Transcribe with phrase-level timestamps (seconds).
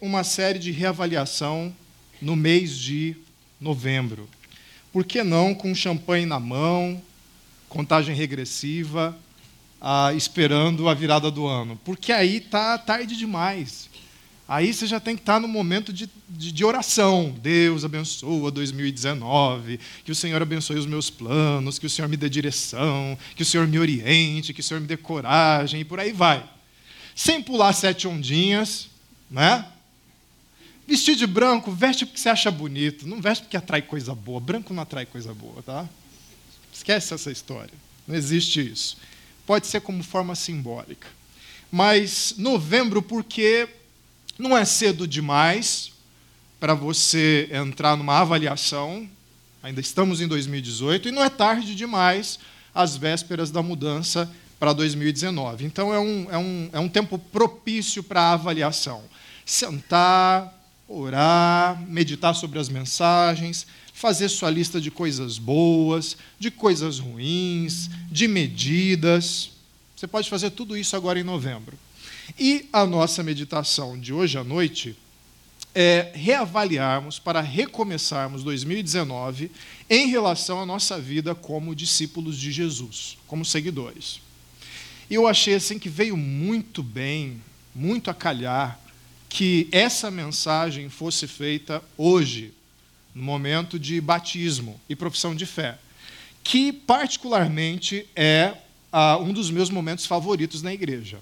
[0.00, 1.74] uma série de reavaliação
[2.20, 3.16] no mês de
[3.60, 4.28] novembro?
[4.92, 7.02] Por que não com champanhe na mão,
[7.68, 9.16] contagem regressiva,
[9.80, 11.78] ah, esperando a virada do ano?
[11.84, 13.90] Porque aí está tarde demais.
[14.48, 17.34] Aí você já tem que estar no momento de, de, de, oração.
[17.42, 22.28] Deus abençoa 2019, que o Senhor abençoe os meus planos, que o Senhor me dê
[22.28, 26.12] direção, que o Senhor me oriente, que o Senhor me dê coragem, e por aí
[26.12, 26.48] vai.
[27.14, 28.88] Sem pular sete ondinhas,
[29.30, 29.66] né?
[30.86, 34.40] Vestir de branco, veste porque você acha bonito, não veste porque atrai coisa boa.
[34.40, 35.88] Branco não atrai coisa boa, tá?
[36.72, 37.74] Esquece essa história.
[38.06, 38.96] Não existe isso.
[39.44, 41.08] Pode ser como forma simbólica.
[41.72, 43.68] Mas novembro, porque
[44.38, 45.92] não é cedo demais
[46.60, 49.08] para você entrar numa avaliação,
[49.62, 52.38] ainda estamos em 2018, e não é tarde demais
[52.74, 55.64] às vésperas da mudança para 2019.
[55.64, 59.02] Então, é um, é um, é um tempo propício para avaliação.
[59.44, 60.52] Sentar,
[60.88, 68.28] orar, meditar sobre as mensagens, fazer sua lista de coisas boas, de coisas ruins, de
[68.28, 69.50] medidas.
[69.96, 71.78] Você pode fazer tudo isso agora em novembro.
[72.38, 74.96] E a nossa meditação de hoje à noite
[75.74, 79.50] é reavaliarmos para recomeçarmos 2019
[79.88, 84.25] em relação à nossa vida como discípulos de Jesus, como seguidores.
[85.08, 87.40] E eu achei assim que veio muito bem,
[87.74, 88.78] muito a calhar,
[89.28, 92.52] que essa mensagem fosse feita hoje,
[93.14, 95.78] no momento de batismo e profissão de fé,
[96.42, 98.54] que particularmente é
[98.92, 101.18] ah, um dos meus momentos favoritos na igreja.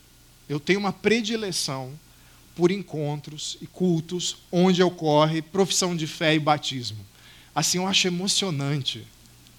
[0.48, 1.92] Eu tenho uma predileção
[2.54, 7.04] por encontros e cultos onde ocorre profissão de fé e batismo.
[7.54, 9.06] Assim, eu acho emocionante.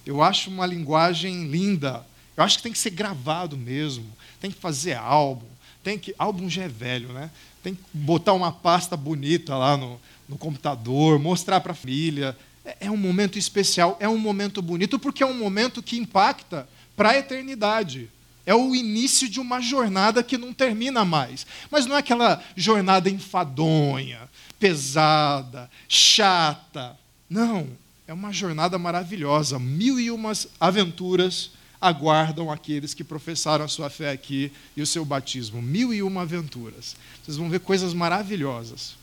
[0.04, 2.06] Eu acho uma linguagem linda.
[2.36, 4.06] Eu acho que tem que ser gravado mesmo.
[4.40, 5.46] Tem que fazer álbum.
[5.82, 7.30] Tem que álbum já é velho, né?
[7.62, 12.36] Tem que botar uma pasta bonita lá no, no computador, mostrar para a família.
[12.64, 16.68] É, é um momento especial, é um momento bonito porque é um momento que impacta
[16.96, 18.10] para a eternidade.
[18.44, 21.46] É o início de uma jornada que não termina mais.
[21.70, 24.20] Mas não é aquela jornada enfadonha,
[24.58, 26.96] pesada, chata.
[27.28, 27.68] Não,
[28.06, 29.58] é uma jornada maravilhosa.
[29.58, 31.50] Mil e umas aventuras
[31.80, 35.60] aguardam aqueles que professaram a sua fé aqui e o seu batismo.
[35.60, 36.96] Mil e uma aventuras.
[37.22, 38.94] Vocês vão ver coisas maravilhosas.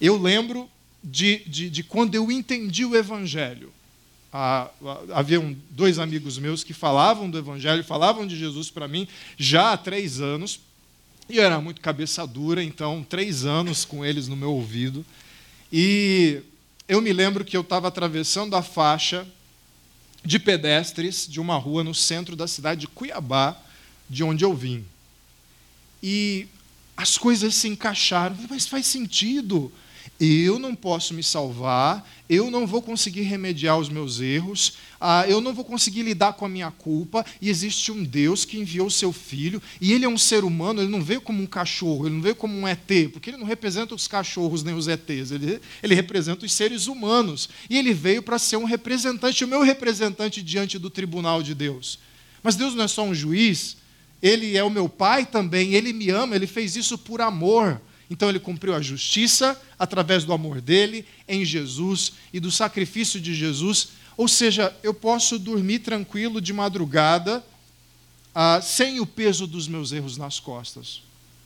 [0.00, 0.68] Eu lembro
[1.02, 3.72] de, de, de quando eu entendi o Evangelho
[4.32, 4.70] ah,
[5.12, 9.76] havia dois amigos meus que falavam do Evangelho, falavam de Jesus para mim já há
[9.76, 10.60] três anos,
[11.28, 15.04] e eu era muito cabeça dura, então, três anos com eles no meu ouvido.
[15.72, 16.42] E
[16.88, 19.26] eu me lembro que eu estava atravessando a faixa
[20.24, 23.56] de pedestres de uma rua no centro da cidade de Cuiabá,
[24.08, 24.84] de onde eu vim.
[26.02, 26.46] E
[26.96, 29.72] as coisas se encaixaram, mas faz sentido
[30.20, 35.40] eu não posso me salvar, eu não vou conseguir remediar os meus erros, ah, eu
[35.40, 38.90] não vou conseguir lidar com a minha culpa, e existe um Deus que enviou o
[38.90, 42.16] seu filho, e ele é um ser humano, ele não veio como um cachorro, ele
[42.16, 45.58] não veio como um ET, porque ele não representa os cachorros nem os ETs, ele,
[45.82, 50.42] ele representa os seres humanos, e ele veio para ser um representante, o meu representante
[50.42, 51.98] diante do tribunal de Deus.
[52.42, 53.78] Mas Deus não é só um juiz,
[54.22, 57.80] ele é o meu pai também, ele me ama, ele fez isso por amor.
[58.10, 63.32] Então ele cumpriu a justiça através do amor dele em Jesus e do sacrifício de
[63.32, 63.90] Jesus.
[64.16, 67.42] Ou seja, eu posso dormir tranquilo de madrugada
[68.34, 71.02] ah, sem o peso dos meus erros nas costas,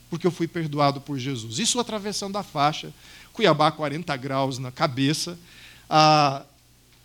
[0.09, 1.59] porque eu fui perdoado por Jesus.
[1.59, 2.93] Isso atravessando a faixa,
[3.35, 5.39] Cuiabá 40 graus na cabeça.
[5.89, 6.43] Ah,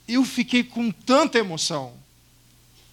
[0.07, 1.93] eu fiquei com tanta emoção,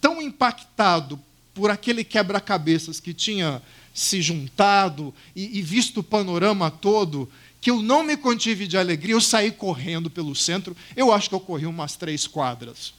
[0.01, 1.19] tão impactado
[1.53, 3.61] por aquele quebra-cabeças que tinha
[3.97, 7.27] se juntado e, e visto o panorama todo,
[7.59, 10.77] que eu não me contive de alegria, eu saí correndo pelo centro.
[10.95, 12.93] Eu acho que eu corri umas três quadras.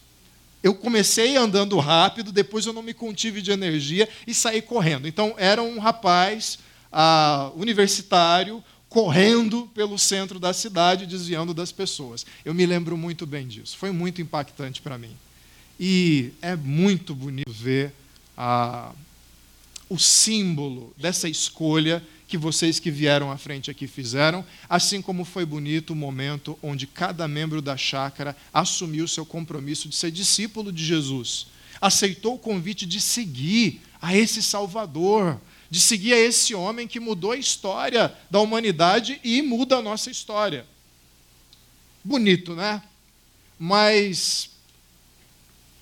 [0.60, 5.06] Eu comecei andando rápido, depois eu não me contive de energia e saí correndo.
[5.06, 6.58] Então, era um rapaz
[6.90, 12.26] ah, universitário correndo pelo centro da cidade, desviando das pessoas.
[12.44, 13.78] Eu me lembro muito bem disso.
[13.78, 15.16] Foi muito impactante para mim.
[15.78, 17.92] E é muito bonito ver
[18.36, 18.90] a
[19.88, 25.46] o símbolo dessa escolha que vocês que vieram à frente aqui fizeram, assim como foi
[25.46, 30.84] bonito o momento onde cada membro da chácara assumiu seu compromisso de ser discípulo de
[30.84, 31.46] Jesus,
[31.80, 35.40] aceitou o convite de seguir a esse Salvador,
[35.70, 40.10] de seguir a esse homem que mudou a história da humanidade e muda a nossa
[40.10, 40.66] história.
[42.04, 42.82] Bonito, né?
[43.58, 44.50] Mas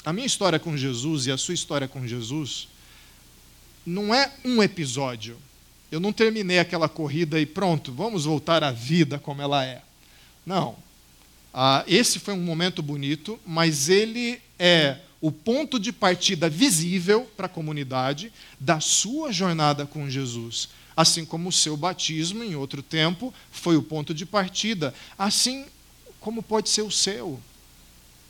[0.05, 2.69] a minha história com Jesus e a sua história com Jesus
[3.87, 5.39] não é um episódio.
[5.91, 9.83] Eu não terminei aquela corrida e pronto, vamos voltar à vida como ela é.
[10.45, 10.77] Não.
[11.55, 17.47] Ah, esse foi um momento bonito, mas ele é o ponto de partida visível para
[17.47, 20.69] a comunidade da sua jornada com Jesus.
[20.97, 24.93] Assim como o seu batismo, em outro tempo, foi o ponto de partida.
[25.19, 25.67] Assim
[26.21, 27.41] como pode ser o seu,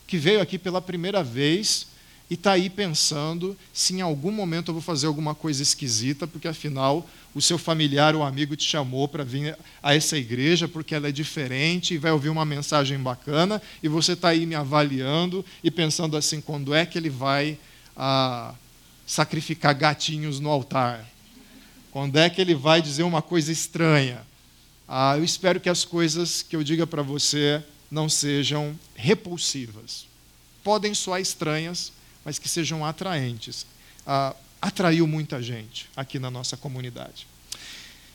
[0.07, 1.87] que veio aqui pela primeira vez
[2.29, 6.49] e está aí pensando se em algum momento eu vou fazer alguma coisa esquisita, porque
[6.49, 11.09] afinal o seu familiar ou amigo te chamou para vir a essa igreja porque ela
[11.09, 15.71] é diferente e vai ouvir uma mensagem bacana e você está aí me avaliando e
[15.71, 17.59] pensando assim: quando é que ele vai
[17.97, 18.55] ah,
[19.07, 21.07] sacrificar gatinhos no altar?
[21.93, 24.23] Quando é que ele vai dizer uma coisa estranha?
[24.89, 30.07] Ah, eu espero que as coisas que eu diga para você não sejam repulsivas.
[30.63, 31.93] Podem soar estranhas,
[32.27, 33.65] mas que sejam atraentes.
[34.05, 37.25] Ah, atraiu muita gente aqui na nossa comunidade.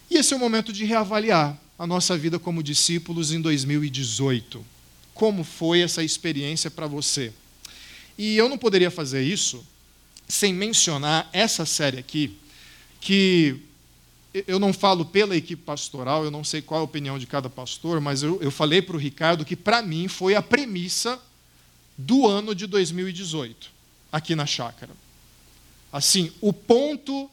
[0.10, 4.66] E esse é o momento de reavaliar a nossa vida como discípulos em 2018.
[5.14, 7.32] Como foi essa experiência para você?
[8.18, 9.66] E eu não poderia fazer isso
[10.28, 12.38] sem mencionar essa série aqui,
[13.00, 13.62] que
[14.46, 18.02] eu não falo pela equipe pastoral, eu não sei qual a opinião de cada pastor,
[18.02, 21.18] mas eu, eu falei para o Ricardo que, para mim, foi a premissa
[21.98, 23.80] do ano de 2018
[24.12, 24.92] aqui na chácara.
[25.92, 27.30] Assim, o ponto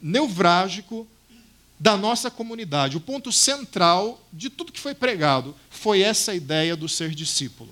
[0.00, 1.06] nevrálgico
[1.78, 6.88] da nossa comunidade, o ponto central de tudo que foi pregado, foi essa ideia do
[6.88, 7.70] ser discípulo.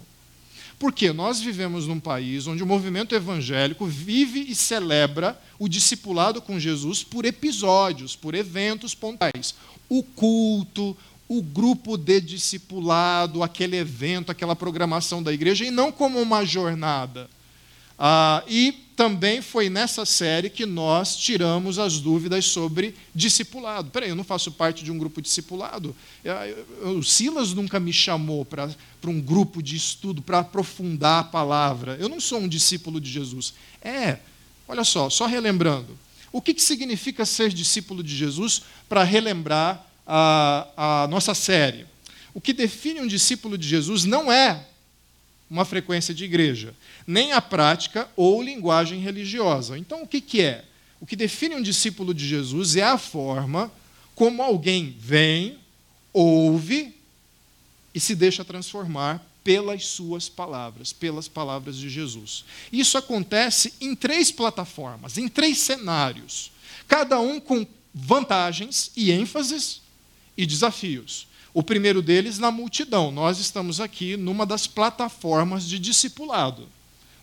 [0.78, 6.58] Porque nós vivemos num país onde o movimento evangélico vive e celebra o discipulado com
[6.58, 9.54] Jesus por episódios, por eventos pontuais.
[9.88, 10.96] O culto,
[11.28, 17.30] o grupo de discipulado, aquele evento, aquela programação da igreja, e não como uma jornada
[18.04, 23.92] ah, e também foi nessa série que nós tiramos as dúvidas sobre discipulado.
[23.92, 25.94] Peraí, eu não faço parte de um grupo discipulado.
[26.96, 28.68] O Silas nunca me chamou para
[29.06, 31.96] um grupo de estudo para aprofundar a palavra.
[32.00, 33.54] Eu não sou um discípulo de Jesus.
[33.80, 34.18] É,
[34.66, 35.96] olha só, só relembrando.
[36.32, 41.86] O que, que significa ser discípulo de Jesus para relembrar a, a nossa série?
[42.34, 44.71] O que define um discípulo de Jesus não é
[45.52, 46.74] uma frequência de igreja,
[47.06, 49.76] nem a prática ou linguagem religiosa.
[49.76, 50.64] Então, o que, que é?
[50.98, 53.70] O que define um discípulo de Jesus é a forma
[54.14, 55.58] como alguém vem,
[56.10, 56.94] ouve
[57.94, 62.46] e se deixa transformar pelas suas palavras, pelas palavras de Jesus.
[62.72, 66.50] Isso acontece em três plataformas, em três cenários,
[66.88, 69.82] cada um com vantagens e ênfases
[70.34, 71.26] e desafios.
[71.54, 73.10] O primeiro deles na multidão.
[73.10, 76.66] Nós estamos aqui numa das plataformas de discipulado,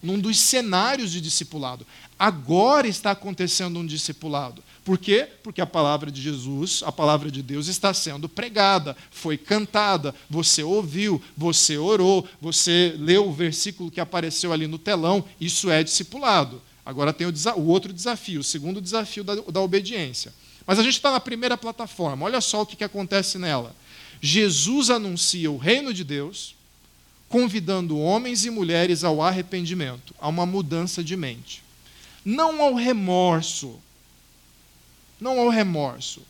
[0.04, 1.86] num dos cenários de discipulado.
[2.18, 4.64] Agora está acontecendo um discipulado.
[4.86, 5.28] Por quê?
[5.44, 10.64] Porque a palavra de Jesus, a palavra de Deus está sendo pregada, foi cantada, você
[10.64, 16.62] ouviu, você orou, você leu o versículo que apareceu ali no telão, isso é discipulado.
[16.86, 20.34] Agora tem o, o outro desafio, o segundo desafio da, da obediência.
[20.66, 23.76] Mas a gente está na primeira plataforma, olha só o que, que acontece nela.
[24.22, 26.56] Jesus anuncia o reino de Deus,
[27.28, 31.64] convidando homens e mulheres ao arrependimento, a uma mudança de mente.
[32.26, 33.80] Não ao remorso,
[35.20, 36.22] não ao remorso,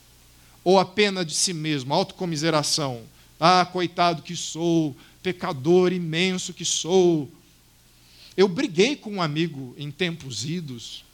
[0.62, 3.02] ou a pena de si mesmo, autocomiseração.
[3.38, 7.28] Ah, coitado que sou, pecador imenso que sou.
[8.36, 11.04] Eu briguei com um amigo em tempos idos,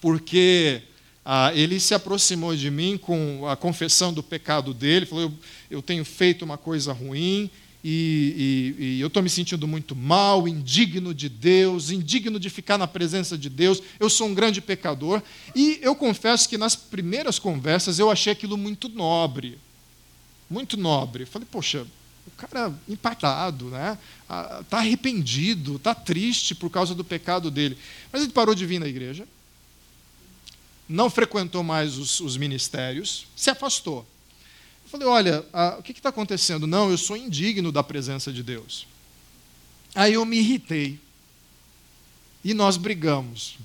[0.00, 0.82] porque
[1.28, 5.34] ah, ele se aproximou de mim com a confissão do pecado dele, falou: Eu,
[5.68, 7.50] eu tenho feito uma coisa ruim
[7.82, 12.78] e, e, e eu estou me sentindo muito mal, indigno de Deus, indigno de ficar
[12.78, 15.20] na presença de Deus, eu sou um grande pecador.
[15.52, 19.58] E eu confesso que nas primeiras conversas eu achei aquilo muito nobre.
[20.48, 21.26] Muito nobre.
[21.26, 21.84] Falei, poxa,
[22.24, 23.98] o cara impactado, né?
[24.60, 27.76] Está arrependido, está triste por causa do pecado dele.
[28.12, 29.26] Mas ele parou de vir na igreja
[30.88, 34.06] não frequentou mais os, os ministérios, se afastou.
[34.84, 35.44] Eu falei: olha,
[35.78, 36.66] o que está acontecendo?
[36.66, 38.86] Não, eu sou indigno da presença de Deus.
[39.94, 41.00] Aí eu me irritei.
[42.44, 43.58] E nós brigamos.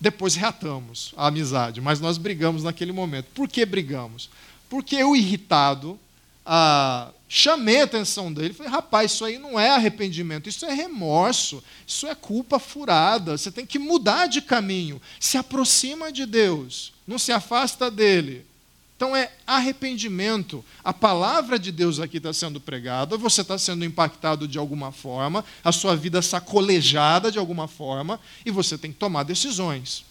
[0.00, 3.26] Depois reatamos a amizade, mas nós brigamos naquele momento.
[3.34, 4.30] Por que brigamos?
[4.68, 5.98] Porque eu, irritado,
[6.44, 11.62] ah, chamei a atenção dele, falei, rapaz, isso aí não é arrependimento, isso é remorso,
[11.86, 17.18] isso é culpa furada, você tem que mudar de caminho, se aproxima de Deus, não
[17.18, 18.46] se afasta dele.
[18.98, 20.64] Então é arrependimento.
[20.82, 25.44] A palavra de Deus aqui está sendo pregada, você está sendo impactado de alguma forma,
[25.62, 30.04] a sua vida sacolejada de alguma forma, e você tem que tomar decisões.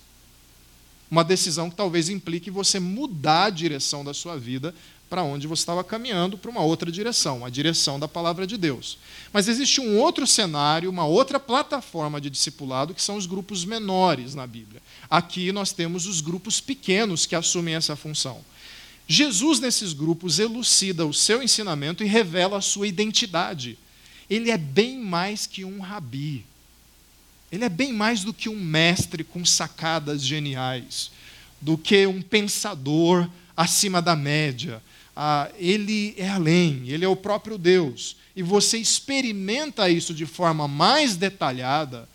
[1.12, 4.74] Uma decisão que talvez implique você mudar a direção da sua vida
[5.10, 8.98] para onde você estava caminhando, para uma outra direção, a direção da palavra de Deus.
[9.32, 14.36] Mas existe um outro cenário, uma outra plataforma de discipulado, que são os grupos menores
[14.36, 14.82] na Bíblia.
[15.10, 18.44] Aqui nós temos os grupos pequenos que assumem essa função.
[19.08, 23.78] Jesus, nesses grupos, elucida o seu ensinamento e revela a sua identidade.
[24.30, 26.46] Ele é bem mais que um rabi.
[27.50, 31.12] Ele é bem mais do que um mestre com sacadas geniais,
[31.62, 34.84] do que um pensador acima da média.
[35.20, 38.18] Ah, ele é além, ele é o próprio Deus.
[38.36, 42.08] E você experimenta isso de forma mais detalhada,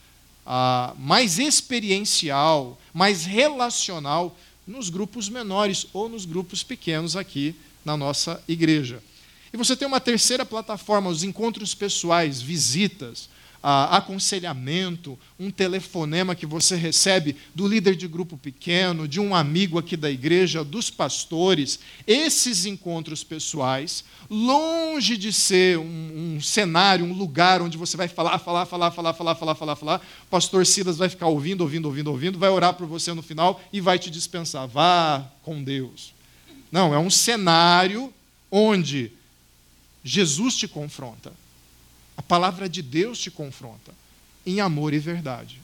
[0.46, 8.40] ah, mais experiencial, mais relacional nos grupos menores ou nos grupos pequenos aqui na nossa
[8.46, 9.02] igreja.
[9.52, 13.28] E você tem uma terceira plataforma, os encontros pessoais, visitas,
[13.62, 19.96] aconselhamento, um telefonema que você recebe do líder de grupo pequeno, de um amigo aqui
[19.96, 21.78] da igreja, dos pastores.
[22.06, 28.38] Esses encontros pessoais, longe de ser um, um cenário, um lugar onde você vai falar,
[28.38, 32.10] falar, falar, falar, falar, falar, falar, falar, o pastor Silas vai ficar ouvindo, ouvindo, ouvindo,
[32.10, 34.66] ouvindo, vai orar por você no final e vai te dispensar.
[34.66, 36.12] Vá com Deus.
[36.70, 38.12] Não, é um cenário
[38.50, 39.12] onde
[40.02, 41.32] Jesus te confronta.
[42.22, 43.92] A palavra de Deus te confronta
[44.46, 45.60] em amor e verdade.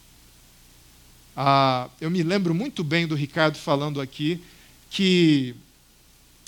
[1.37, 4.43] Ah, eu me lembro muito bem do Ricardo falando aqui
[4.91, 5.55] que,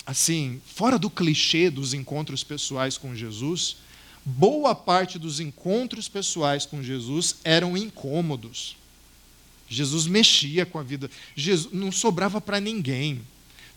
[0.05, 3.77] assim, fora do clichê dos encontros pessoais com Jesus,
[4.25, 8.75] boa parte dos encontros pessoais com Jesus eram incômodos.
[9.69, 13.21] Jesus mexia com a vida, Jesus não sobrava para ninguém.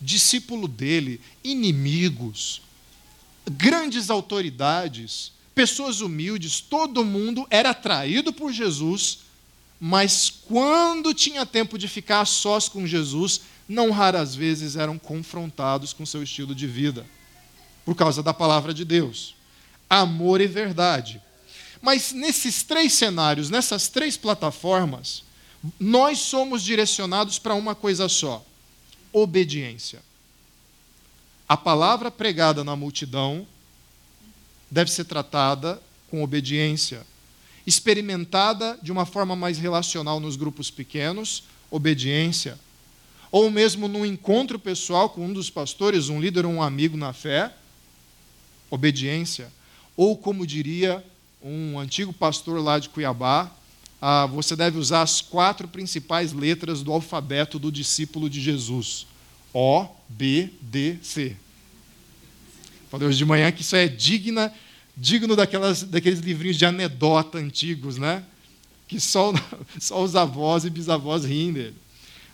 [0.01, 2.61] Discípulo dele, inimigos,
[3.49, 9.19] grandes autoridades, pessoas humildes, todo mundo era atraído por Jesus,
[9.79, 16.05] mas quando tinha tempo de ficar sós com Jesus, não raras vezes eram confrontados com
[16.05, 17.05] seu estilo de vida,
[17.85, 19.33] por causa da palavra de Deus.
[19.89, 21.21] Amor e verdade.
[21.81, 25.23] Mas nesses três cenários, nessas três plataformas,
[25.79, 28.43] nós somos direcionados para uma coisa só:
[29.13, 30.01] obediência.
[31.47, 33.47] A palavra pregada na multidão
[34.75, 37.07] deve ser tratada com obediência.
[37.65, 42.59] Experimentada de uma forma mais relacional nos grupos pequenos, obediência.
[43.31, 47.13] Ou mesmo num encontro pessoal com um dos pastores, um líder ou um amigo na
[47.13, 47.53] fé,
[48.69, 49.49] obediência.
[49.95, 51.01] Ou, como diria
[51.41, 53.49] um antigo pastor lá de Cuiabá,
[54.01, 59.07] ah, você deve usar as quatro principais letras do alfabeto do discípulo de Jesus:
[59.53, 61.37] O, B, D, C.
[62.89, 64.53] Falei hoje de manhã que isso é digna,
[64.97, 68.23] digno daquelas, daqueles livrinhos de anedota antigos, né?
[68.87, 69.33] Que só,
[69.79, 71.75] só os avós e bisavós riem dele.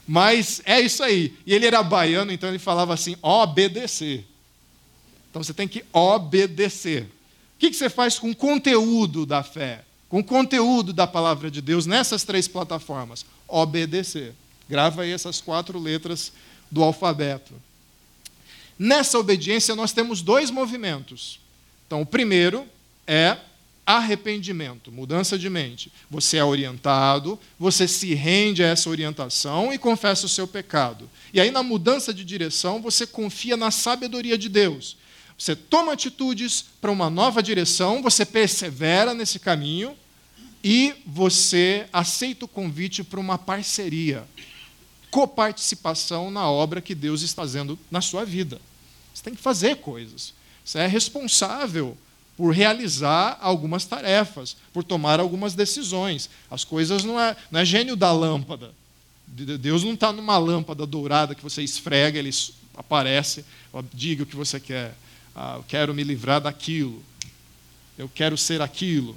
[0.07, 1.35] Mas é isso aí.
[1.45, 4.25] E ele era baiano, então ele falava assim: obedecer.
[5.29, 7.03] Então você tem que obedecer.
[7.03, 9.85] O que você faz com o conteúdo da fé?
[10.09, 13.25] Com o conteúdo da palavra de Deus nessas três plataformas?
[13.47, 14.33] Obedecer.
[14.67, 16.33] Grava aí essas quatro letras
[16.69, 17.53] do alfabeto.
[18.77, 21.39] Nessa obediência, nós temos dois movimentos.
[21.91, 22.65] Então, o primeiro
[23.05, 23.36] é
[23.86, 25.91] arrependimento, mudança de mente.
[26.10, 31.10] Você é orientado, você se rende a essa orientação e confessa o seu pecado.
[31.33, 34.95] E aí, na mudança de direção, você confia na sabedoria de Deus.
[35.38, 39.93] Você toma atitudes para uma nova direção, você persevera nesse caminho
[40.63, 44.24] e você aceita o convite para uma parceria,
[45.10, 48.62] coparticipação na obra que Deus está fazendo na sua vida.
[49.13, 50.39] Você tem que fazer coisas.
[50.63, 51.97] Você é responsável
[52.37, 56.29] por realizar algumas tarefas, por tomar algumas decisões.
[56.49, 58.73] As coisas não é, não é gênio da lâmpada.
[59.27, 62.31] Deus não está numa lâmpada dourada que você esfrega, ele
[62.75, 63.45] aparece,
[63.93, 64.95] diga o que você quer.
[65.35, 67.01] Ah, eu quero me livrar daquilo.
[67.97, 69.15] Eu quero ser aquilo.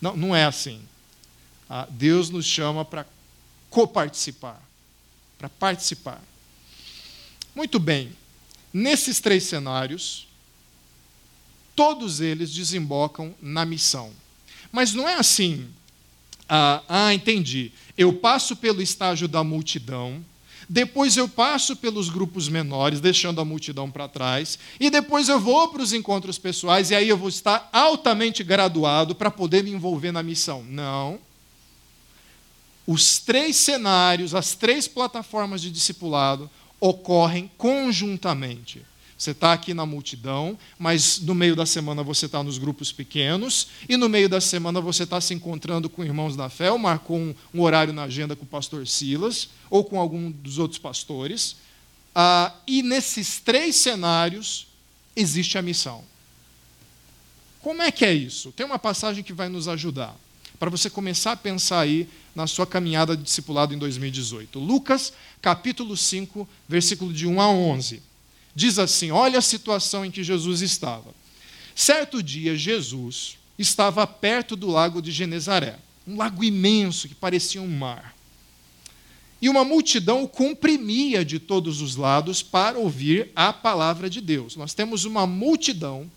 [0.00, 0.80] Não, não é assim.
[1.68, 3.06] Ah, Deus nos chama para
[3.68, 4.60] coparticipar,
[5.38, 6.20] para participar.
[7.54, 8.12] Muito bem.
[8.72, 10.26] Nesses três cenários,
[11.74, 14.10] todos eles desembocam na missão.
[14.70, 15.68] Mas não é assim,
[16.48, 17.72] ah, ah, entendi.
[17.96, 20.24] Eu passo pelo estágio da multidão,
[20.68, 25.68] depois eu passo pelos grupos menores, deixando a multidão para trás, e depois eu vou
[25.68, 30.12] para os encontros pessoais, e aí eu vou estar altamente graduado para poder me envolver
[30.12, 30.62] na missão.
[30.62, 31.18] Não.
[32.86, 36.50] Os três cenários, as três plataformas de discipulado
[36.80, 38.82] ocorrem conjuntamente.
[39.22, 43.68] Você está aqui na multidão, mas no meio da semana você está nos grupos pequenos,
[43.88, 47.16] e no meio da semana você está se encontrando com irmãos da fé, ou marcou
[47.16, 51.54] um, um, horário na agenda com o pastor Silas, ou com algum dos outros pastores.
[52.12, 54.66] Ah, e nesses três cenários
[55.14, 56.02] existe a missão.
[57.60, 58.50] Como é que é isso?
[58.50, 60.16] Tem uma passagem que vai nos ajudar,
[60.58, 64.58] para você começar a pensar aí na sua caminhada de discipulado em 2018.
[64.58, 68.10] Lucas, capítulo 5, versículo de 1 a 11
[68.54, 71.14] diz assim: olha a situação em que Jesus estava.
[71.74, 77.68] Certo dia, Jesus estava perto do lago de Genezaré, um lago imenso que parecia um
[77.68, 78.14] mar.
[79.40, 84.54] E uma multidão o comprimia de todos os lados para ouvir a palavra de Deus.
[84.54, 86.08] Nós temos uma multidão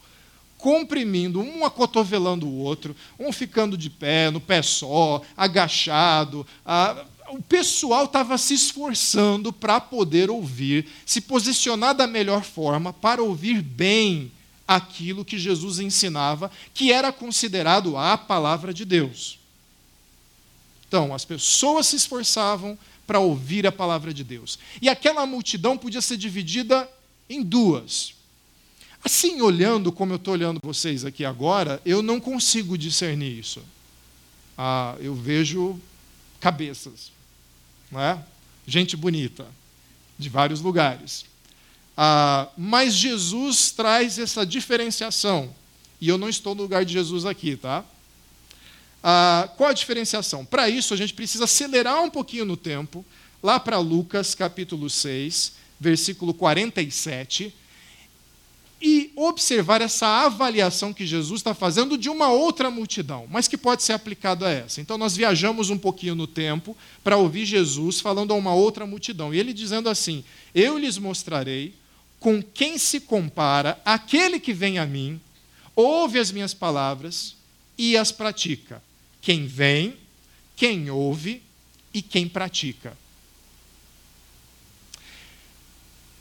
[0.58, 6.46] comprimindo, um acotovelando o outro, um ficando de pé, no pé só, agachado,
[7.30, 13.62] o pessoal estava se esforçando para poder ouvir, se posicionar da melhor forma para ouvir
[13.62, 14.32] bem
[14.68, 19.40] aquilo que Jesus ensinava, que era considerado a palavra de Deus.
[20.88, 24.58] Então, as pessoas se esforçavam para ouvir a palavra de Deus.
[24.82, 26.90] E aquela multidão podia ser dividida
[27.30, 28.14] em duas.
[29.04, 33.62] Assim, olhando como eu estou olhando vocês aqui agora, eu não consigo discernir isso.
[34.58, 35.80] Ah, eu vejo
[36.46, 37.12] cabeças,
[37.92, 38.24] não é?
[38.68, 39.48] gente bonita,
[40.16, 41.26] de vários lugares.
[41.98, 45.50] Ah, mas Jesus traz essa diferenciação.
[46.00, 47.84] E eu não estou no lugar de Jesus aqui, tá?
[49.04, 50.46] Ah, qual a diferenciação?
[50.46, 53.04] Para isso, a gente precisa acelerar um pouquinho no tempo,
[53.42, 57.52] lá para Lucas capítulo 6, versículo 47
[58.88, 63.82] e observar essa avaliação que Jesus está fazendo de uma outra multidão, mas que pode
[63.82, 64.80] ser aplicado a essa.
[64.80, 69.34] Então, nós viajamos um pouquinho no tempo para ouvir Jesus falando a uma outra multidão,
[69.34, 71.74] e ele dizendo assim: Eu lhes mostrarei
[72.20, 75.20] com quem se compara aquele que vem a mim,
[75.76, 77.36] ouve as minhas palavras
[77.76, 78.84] e as pratica.
[79.20, 79.96] Quem vem,
[80.56, 81.42] quem ouve
[81.92, 82.96] e quem pratica.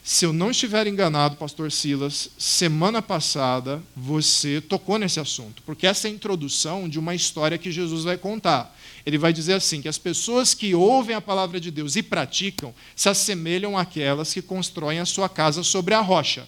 [0.07, 6.07] Se eu não estiver enganado, pastor Silas, semana passada você tocou nesse assunto, porque essa
[6.07, 8.79] é a introdução de uma história que Jesus vai contar.
[9.07, 12.75] Ele vai dizer assim: que as pessoas que ouvem a palavra de Deus e praticam
[12.95, 16.47] se assemelham àquelas que constroem a sua casa sobre a rocha.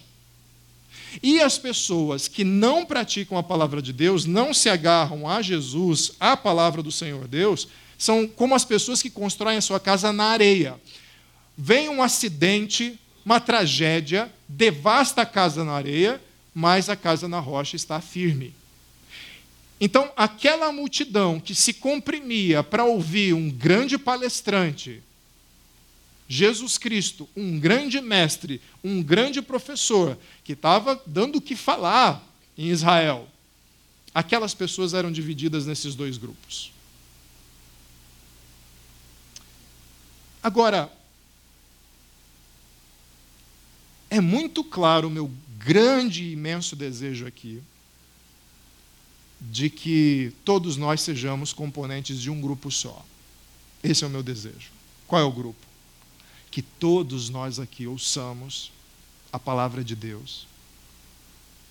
[1.23, 6.11] E as pessoas que não praticam a palavra de Deus, não se agarram a Jesus,
[6.19, 7.67] à palavra do Senhor Deus,
[7.97, 10.79] são como as pessoas que constroem a sua casa na areia.
[11.57, 16.21] Vem um acidente, uma tragédia, devasta a casa na areia,
[16.55, 18.55] mas a casa na rocha está firme.
[19.81, 25.03] Então, aquela multidão que se comprimia para ouvir um grande palestrante,
[26.25, 32.25] Jesus Cristo, um grande mestre, um grande professor, que estava dando o que falar
[32.57, 33.27] em Israel,
[34.13, 36.71] aquelas pessoas eram divididas nesses dois grupos.
[40.41, 40.89] Agora,
[44.17, 47.61] é muito claro o meu grande e imenso desejo aqui
[49.39, 53.05] de que todos nós sejamos componentes de um grupo só.
[53.83, 54.71] Esse é o meu desejo.
[55.05, 55.65] Qual é o grupo?
[56.49, 58.71] Que todos nós aqui ouçamos
[59.31, 60.47] a palavra de Deus,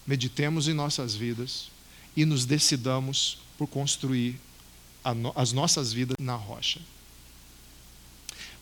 [0.07, 1.71] meditemos em nossas vidas
[2.17, 4.39] e nos decidamos por construir
[5.35, 6.81] as nossas vidas na rocha.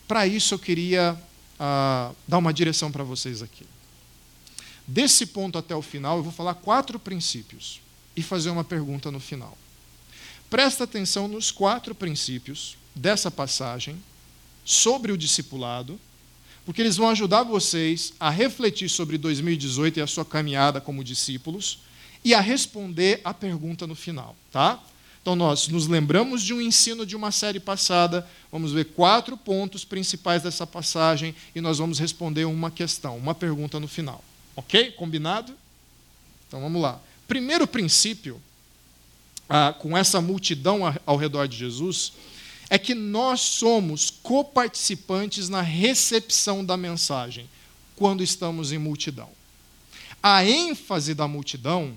[0.07, 1.21] Para isso, eu queria
[1.59, 3.65] dar uma direção para vocês aqui.
[4.87, 7.81] Desse ponto até o final, eu vou falar quatro princípios
[8.15, 9.57] e fazer uma pergunta no final.
[10.49, 13.97] Presta atenção nos quatro princípios dessa passagem
[14.63, 15.99] sobre o discipulado,
[16.65, 21.79] porque eles vão ajudar vocês a refletir sobre 2018 e a sua caminhada como discípulos
[22.23, 24.81] e a responder a pergunta no final, tá?
[25.21, 29.83] Então, nós nos lembramos de um ensino de uma série passada, vamos ver quatro pontos
[29.83, 34.23] principais dessa passagem e nós vamos responder uma questão, uma pergunta no final.
[34.55, 34.91] Ok?
[34.91, 35.55] Combinado?
[36.47, 36.99] Então vamos lá.
[37.27, 38.41] Primeiro princípio,
[39.49, 42.13] ah, com essa multidão ao redor de Jesus,
[42.69, 47.47] é que nós somos coparticipantes na recepção da mensagem
[47.95, 49.29] quando estamos em multidão.
[50.21, 51.95] A ênfase da multidão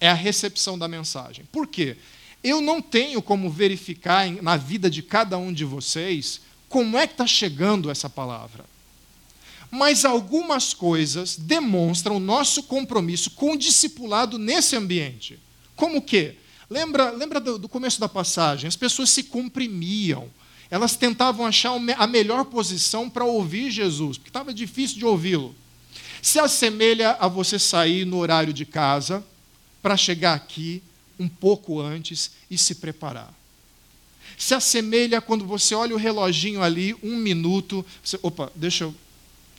[0.00, 1.44] é a recepção da mensagem.
[1.50, 1.96] Por quê?
[2.42, 7.14] Eu não tenho como verificar na vida de cada um de vocês como é que
[7.14, 8.64] está chegando essa palavra.
[9.70, 15.38] Mas algumas coisas demonstram o nosso compromisso com o discipulado nesse ambiente.
[15.76, 16.34] Como que?
[16.70, 18.68] Lembra, lembra do, do começo da passagem?
[18.68, 20.28] As pessoas se comprimiam.
[20.70, 25.54] Elas tentavam achar a melhor posição para ouvir Jesus, porque estava difícil de ouvi-lo.
[26.20, 29.24] Se assemelha a você sair no horário de casa
[29.80, 30.82] para chegar aqui
[31.18, 33.32] um pouco antes e se preparar.
[34.36, 38.94] Se assemelha quando você olha o reloginho ali, um minuto, você, opa, deixa eu,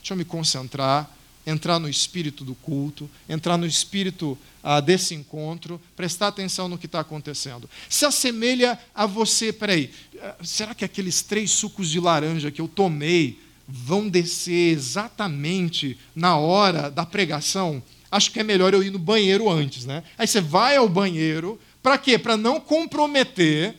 [0.00, 1.08] deixa eu me concentrar,
[1.46, 6.86] entrar no espírito do culto, entrar no espírito ah, desse encontro, prestar atenção no que
[6.86, 7.68] está acontecendo.
[7.88, 12.68] Se assemelha a você, peraí, ah, será que aqueles três sucos de laranja que eu
[12.68, 17.82] tomei vão descer exatamente na hora da pregação?
[18.10, 20.02] Acho que é melhor eu ir no banheiro antes, né?
[20.18, 22.18] Aí você vai ao banheiro, para quê?
[22.18, 23.76] Para não comprometer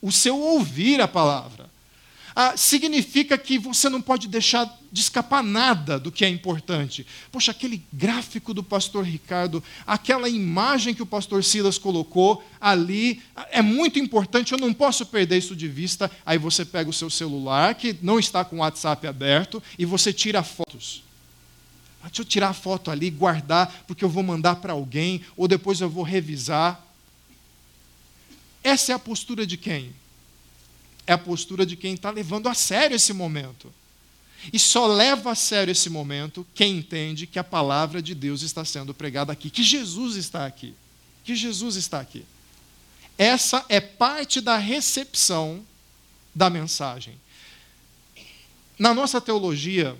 [0.00, 1.73] o seu ouvir a palavra
[2.36, 7.06] ah, significa que você não pode deixar de escapar nada do que é importante.
[7.30, 13.62] Poxa, aquele gráfico do pastor Ricardo, aquela imagem que o pastor Silas colocou ali, é
[13.62, 16.10] muito importante, eu não posso perder isso de vista.
[16.26, 20.12] Aí você pega o seu celular, que não está com o WhatsApp aberto, e você
[20.12, 21.04] tira fotos.
[22.02, 25.46] Ah, deixa eu tirar a foto ali, guardar, porque eu vou mandar para alguém, ou
[25.46, 26.84] depois eu vou revisar.
[28.62, 29.92] Essa é a postura de quem?
[31.06, 33.72] É a postura de quem está levando a sério esse momento.
[34.52, 38.64] E só leva a sério esse momento quem entende que a palavra de Deus está
[38.64, 40.74] sendo pregada aqui, que Jesus está aqui.
[41.24, 42.24] Que Jesus está aqui.
[43.16, 45.64] Essa é parte da recepção
[46.34, 47.14] da mensagem.
[48.78, 49.96] Na nossa teologia,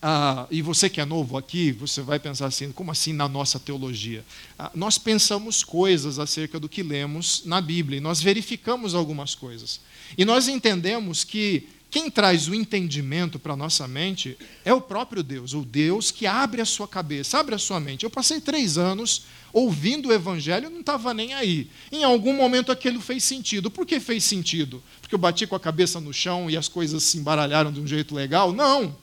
[0.00, 3.58] ah, e você que é novo aqui, você vai pensar assim: como assim na nossa
[3.58, 4.24] teologia?
[4.58, 9.80] Ah, nós pensamos coisas acerca do que lemos na Bíblia, e nós verificamos algumas coisas.
[10.16, 15.22] E nós entendemos que quem traz o entendimento para a nossa mente é o próprio
[15.22, 18.04] Deus, o Deus que abre a sua cabeça, abre a sua mente.
[18.04, 21.70] Eu passei três anos ouvindo o Evangelho não estava nem aí.
[21.90, 23.70] Em algum momento aquilo fez sentido.
[23.70, 24.82] Por que fez sentido?
[25.00, 27.86] Porque eu bati com a cabeça no chão e as coisas se embaralharam de um
[27.86, 28.52] jeito legal?
[28.52, 28.94] Não.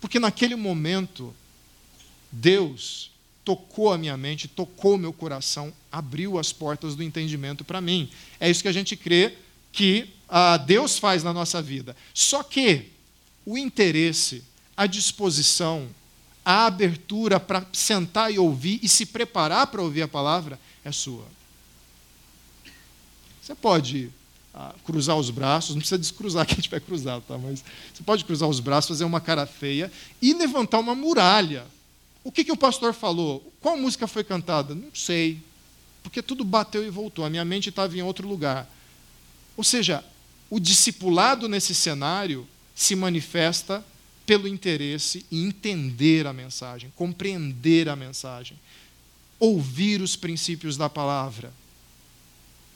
[0.00, 1.32] Porque naquele momento,
[2.30, 3.10] Deus
[3.44, 8.10] tocou a minha mente, tocou o meu coração, abriu as portas do entendimento para mim.
[8.40, 9.34] É isso que a gente crê
[9.76, 11.94] que ah, Deus faz na nossa vida.
[12.14, 12.90] Só que
[13.44, 14.42] o interesse,
[14.74, 15.86] a disposição,
[16.42, 21.26] a abertura para sentar e ouvir e se preparar para ouvir a palavra é sua.
[23.42, 24.10] Você pode
[24.54, 27.36] ah, cruzar os braços, não precisa descruzar que a gente vai cruzar, tá?
[27.36, 27.62] mas
[27.92, 31.66] você pode cruzar os braços, fazer uma cara feia e levantar uma muralha.
[32.24, 33.52] O que, que o pastor falou?
[33.60, 34.74] Qual música foi cantada?
[34.74, 35.38] Não sei,
[36.02, 38.66] porque tudo bateu e voltou, a minha mente estava em outro lugar.
[39.56, 40.04] Ou seja,
[40.50, 43.84] o discipulado nesse cenário se manifesta
[44.26, 48.58] pelo interesse em entender a mensagem, compreender a mensagem,
[49.38, 51.52] ouvir os princípios da palavra.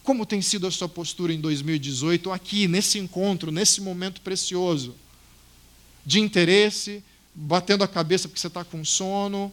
[0.02, 4.94] Como tem sido a sua postura em 2018 aqui, nesse encontro, nesse momento precioso?
[6.06, 9.52] De interesse, batendo a cabeça porque você está com sono?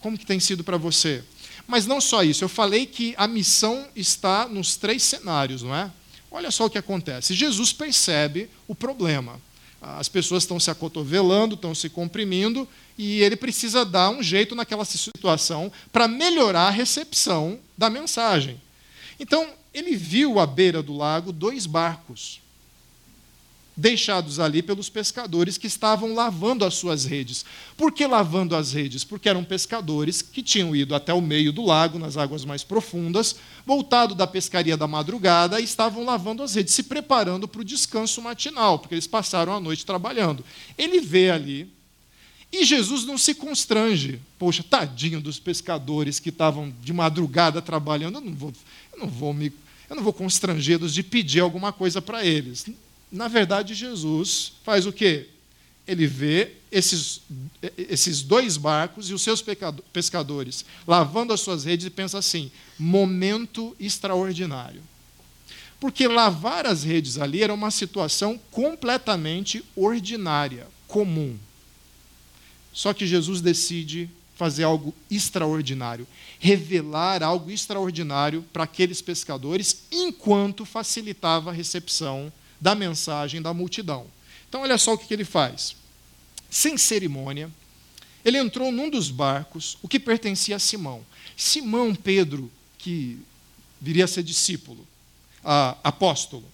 [0.00, 1.24] Como que tem sido para você?
[1.68, 5.90] Mas não só isso, eu falei que a missão está nos três cenários, não é?
[6.30, 7.34] Olha só o que acontece.
[7.34, 9.38] Jesus percebe o problema.
[9.80, 14.84] As pessoas estão se acotovelando, estão se comprimindo, e ele precisa dar um jeito naquela
[14.84, 18.60] situação para melhorar a recepção da mensagem.
[19.20, 22.40] Então, ele viu à beira do lago dois barcos
[23.78, 27.44] deixados ali pelos pescadores que estavam lavando as suas redes.
[27.76, 29.04] Por que lavando as redes?
[29.04, 33.36] Porque eram pescadores que tinham ido até o meio do lago, nas águas mais profundas,
[33.64, 38.20] voltado da pescaria da madrugada e estavam lavando as redes, se preparando para o descanso
[38.20, 40.44] matinal, porque eles passaram a noite trabalhando.
[40.76, 41.70] Ele vê ali
[42.52, 44.20] e Jesus não se constrange.
[44.40, 48.52] Poxa, tadinho dos pescadores que estavam de madrugada trabalhando, eu não vou,
[48.92, 49.52] eu não vou me
[49.88, 52.66] eu não vou constrangê-los de pedir alguma coisa para eles
[53.10, 55.28] na verdade, Jesus faz o quê?
[55.86, 57.22] Ele vê esses,
[57.76, 59.42] esses dois barcos e os seus
[59.92, 64.82] pescadores lavando as suas redes e pensa assim: momento extraordinário.
[65.80, 71.38] Porque lavar as redes ali era uma situação completamente ordinária, comum.
[72.72, 76.06] Só que Jesus decide fazer algo extraordinário,
[76.38, 84.06] revelar algo extraordinário para aqueles pescadores, enquanto facilitava a recepção da mensagem da multidão.
[84.48, 85.76] Então, olha só o que ele faz.
[86.50, 87.50] Sem cerimônia,
[88.24, 91.04] ele entrou num dos barcos, o que pertencia a Simão.
[91.36, 93.18] Simão Pedro, que
[93.80, 94.86] viria a ser discípulo,
[95.84, 96.44] apóstolo,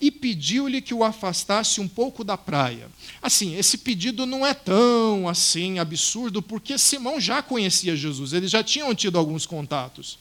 [0.00, 2.88] e pediu-lhe que o afastasse um pouco da praia.
[3.20, 8.62] Assim, esse pedido não é tão assim absurdo, porque Simão já conhecia Jesus, eles já
[8.62, 10.18] tinham tido alguns contatos.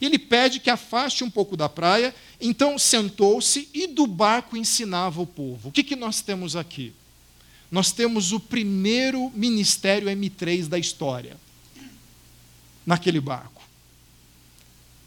[0.00, 5.20] E ele pede que afaste um pouco da praia, então sentou-se e do barco ensinava
[5.20, 5.68] o povo.
[5.68, 6.92] O que, que nós temos aqui?
[7.70, 11.36] nós temos o primeiro ministério M3 da história,
[12.84, 13.62] naquele barco.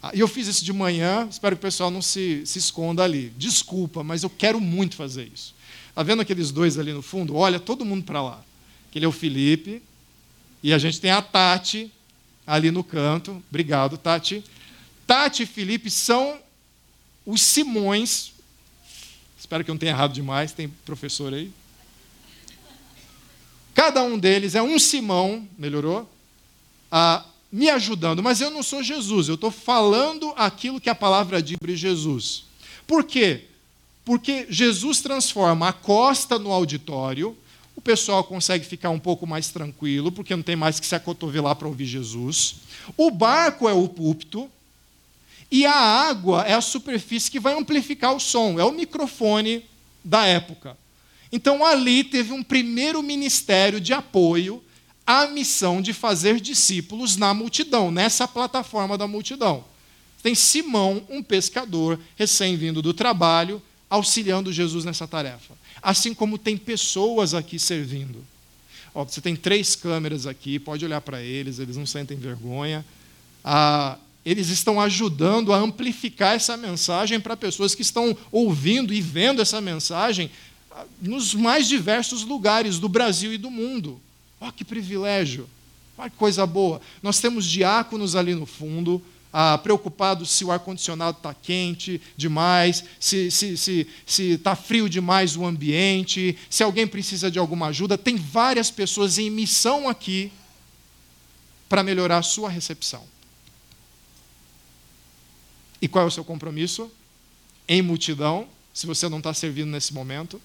[0.02, 3.02] Ah, e eu fiz isso de manhã, espero que o pessoal não se, se esconda
[3.02, 3.32] ali.
[3.36, 5.54] Desculpa, mas eu quero muito fazer isso.
[5.90, 7.36] Está vendo aqueles dois ali no fundo?
[7.36, 8.42] Olha todo mundo para lá.
[8.88, 9.82] Aquele é o Felipe,
[10.62, 11.92] e a gente tem a Tati
[12.46, 13.42] ali no canto.
[13.50, 14.42] Obrigado, Tati.
[15.06, 16.38] Tati e Felipe são
[17.24, 18.32] os Simões.
[19.38, 21.52] Espero que eu não tenha errado demais, tem professor aí.
[23.74, 26.08] Cada um deles é um Simão, melhorou?
[26.90, 31.42] Ah, me ajudando, mas eu não sou Jesus, eu estou falando aquilo que a palavra
[31.42, 32.44] diz sobre Jesus.
[32.86, 33.44] Por quê?
[34.04, 37.36] Porque Jesus transforma a costa no auditório,
[37.76, 41.56] o pessoal consegue ficar um pouco mais tranquilo, porque não tem mais que se acotovelar
[41.56, 42.56] para ouvir Jesus.
[42.96, 44.48] O barco é o púlpito,
[45.54, 49.64] e a água é a superfície que vai amplificar o som, é o microfone
[50.04, 50.76] da época.
[51.30, 54.60] Então ali teve um primeiro ministério de apoio
[55.06, 59.64] à missão de fazer discípulos na multidão, nessa plataforma da multidão.
[60.24, 65.54] Tem Simão, um pescador, recém-vindo do trabalho, auxiliando Jesus nessa tarefa.
[65.80, 68.24] Assim como tem pessoas aqui servindo.
[68.92, 72.84] Ó, você tem três câmeras aqui, pode olhar para eles, eles não sentem vergonha.
[73.44, 79.42] Ah, eles estão ajudando a amplificar essa mensagem para pessoas que estão ouvindo e vendo
[79.42, 80.30] essa mensagem
[80.70, 84.00] ah, nos mais diversos lugares do Brasil e do mundo.
[84.40, 85.48] Olha que privilégio,
[85.98, 86.80] olha que coisa boa.
[87.02, 93.26] Nós temos diáconos ali no fundo, ah, preocupados se o ar-condicionado está quente demais, se
[93.26, 97.98] está se, se, se tá frio demais o ambiente, se alguém precisa de alguma ajuda.
[97.98, 100.32] Tem várias pessoas em missão aqui
[101.68, 103.02] para melhorar a sua recepção.
[105.84, 106.90] E qual é o seu compromisso?
[107.68, 110.40] Em multidão, se você não está servindo nesse momento.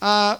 [0.00, 0.38] Ah,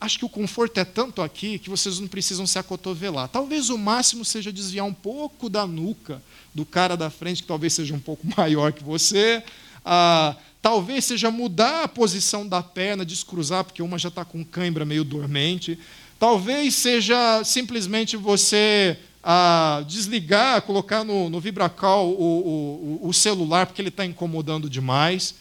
[0.00, 3.26] acho que o conforto é tanto aqui que vocês não precisam se acotovelar.
[3.26, 6.22] Talvez o máximo seja desviar um pouco da nuca
[6.54, 9.42] do cara da frente, que talvez seja um pouco maior que você.
[9.84, 14.84] Ah, talvez seja mudar a posição da perna, descruzar, porque uma já está com cãibra
[14.84, 15.76] meio dormente.
[16.16, 18.96] Talvez seja simplesmente você
[19.30, 25.34] ah, desligar, colocar no, no vibracal o, o, o celular, porque ele está incomodando demais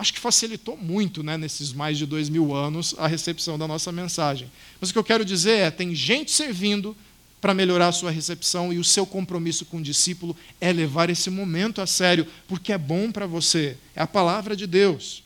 [0.00, 3.92] acho que facilitou muito, né, nesses mais de dois mil anos, a recepção da nossa
[3.92, 4.50] mensagem.
[4.80, 6.96] Mas o que eu quero dizer é: tem gente servindo
[7.40, 11.30] para melhorar a sua recepção e o seu compromisso com o discípulo é levar esse
[11.30, 15.22] momento a sério, porque é bom para você, é a palavra de Deus.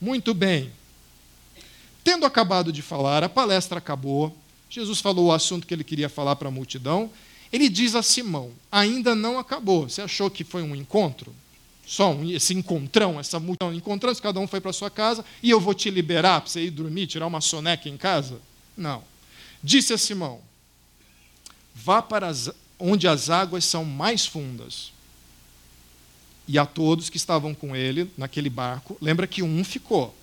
[0.00, 0.70] Muito bem.
[2.04, 4.36] Tendo acabado de falar, a palestra acabou,
[4.68, 7.10] Jesus falou o assunto que ele queria falar para a multidão.
[7.52, 9.88] Ele diz a Simão: ainda não acabou.
[9.88, 11.34] Você achou que foi um encontro?
[11.86, 15.60] só um, esse encontrão, essa multidão encontrando, cada um foi para sua casa, e eu
[15.60, 18.40] vou te liberar para você ir dormir, tirar uma soneca em casa?
[18.76, 19.04] Não.
[19.62, 20.40] Disse a Simão:
[21.72, 24.92] Vá para as, onde as águas são mais fundas.
[26.48, 30.14] E a todos que estavam com ele naquele barco, lembra que um ficou.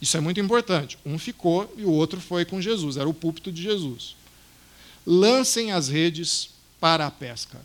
[0.00, 0.98] Isso é muito importante.
[1.04, 4.16] Um ficou e o outro foi com Jesus, era o púlpito de Jesus.
[5.06, 7.60] Lancem as redes para a pesca.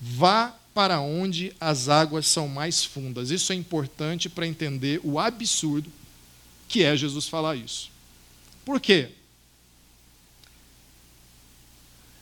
[0.00, 3.30] Vá para onde as águas são mais fundas.
[3.30, 5.90] Isso é importante para entender o absurdo
[6.68, 7.90] que é Jesus falar isso.
[8.64, 9.10] Por quê?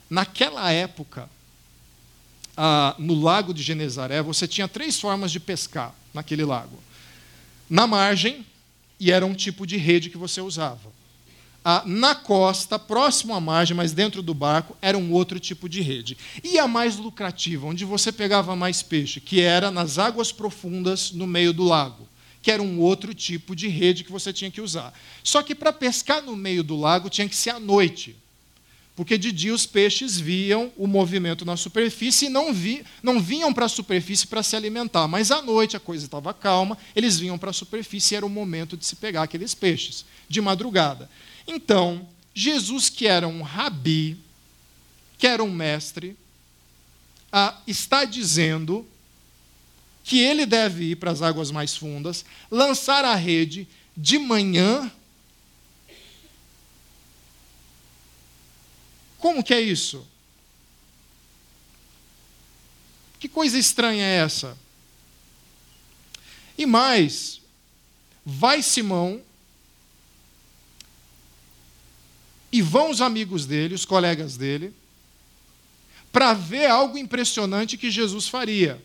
[0.09, 1.27] Naquela época,
[2.55, 6.77] ah, no lago de Genezaré, você tinha três formas de pescar naquele lago.
[7.67, 8.45] Na margem,
[9.03, 10.93] e era um tipo de rede que você usava
[11.85, 16.17] na costa, próximo à margem, mas dentro do barco, era um outro tipo de rede.
[16.43, 21.25] E a mais lucrativa, onde você pegava mais peixe, que era nas águas profundas no
[21.25, 22.07] meio do lago,
[22.41, 24.93] que era um outro tipo de rede que você tinha que usar.
[25.23, 28.15] Só que para pescar no meio do lago tinha que ser à noite.
[28.95, 33.51] Porque de dia os peixes viam o movimento na superfície e não, vi, não vinham
[33.51, 35.07] para a superfície para se alimentar.
[35.07, 38.29] Mas à noite a coisa estava calma, eles vinham para a superfície e era o
[38.29, 41.09] momento de se pegar aqueles peixes, de madrugada.
[41.47, 44.17] Então, Jesus, que era um rabi,
[45.17, 46.15] que era um mestre,
[47.31, 48.85] ah, está dizendo
[50.03, 54.91] que ele deve ir para as águas mais fundas, lançar a rede de manhã.
[59.23, 60.05] Como que é isso?
[63.17, 64.57] Que coisa estranha é essa?
[66.57, 67.39] E mais,
[68.25, 69.21] vai Simão
[72.51, 74.73] E vão os amigos dele, os colegas dele,
[76.11, 78.83] para ver algo impressionante que Jesus faria.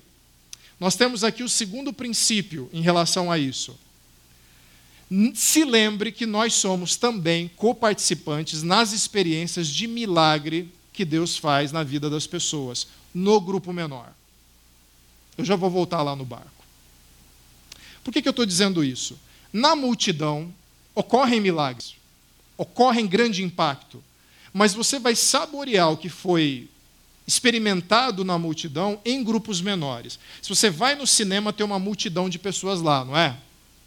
[0.78, 3.76] Nós temos aqui o segundo princípio em relação a isso.
[5.34, 11.82] Se lembre que nós somos também coparticipantes nas experiências de milagre que Deus faz na
[11.82, 14.12] vida das pessoas, no grupo menor.
[15.36, 16.64] Eu já vou voltar lá no barco.
[18.04, 19.18] Por que, que eu estou dizendo isso?
[19.52, 20.52] Na multidão
[20.94, 21.94] ocorrem milagres,
[22.56, 24.02] ocorrem grande impacto,
[24.52, 26.68] mas você vai saborear o que foi
[27.26, 30.18] experimentado na multidão em grupos menores.
[30.42, 33.36] Se você vai no cinema, tem uma multidão de pessoas lá, não é?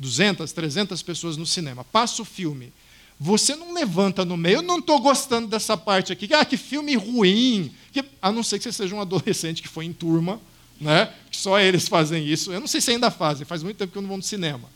[0.02, 1.84] 200, 300 pessoas no cinema.
[1.86, 2.74] Passa o filme.
[3.20, 6.28] Você não levanta no meio, eu não estou gostando dessa parte aqui.
[6.34, 7.72] Ah, que filme ruim.
[7.94, 8.04] Que...
[8.20, 10.42] A não ser que você seja um adolescente que foi em turma,
[10.80, 11.14] né?
[11.32, 12.52] só eles fazem isso.
[12.52, 14.68] Eu não sei se ainda fazem, faz muito tempo que eu não vou no cinema.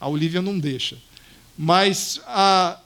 [0.00, 0.98] A Olivia não deixa.
[1.56, 2.80] Mas a,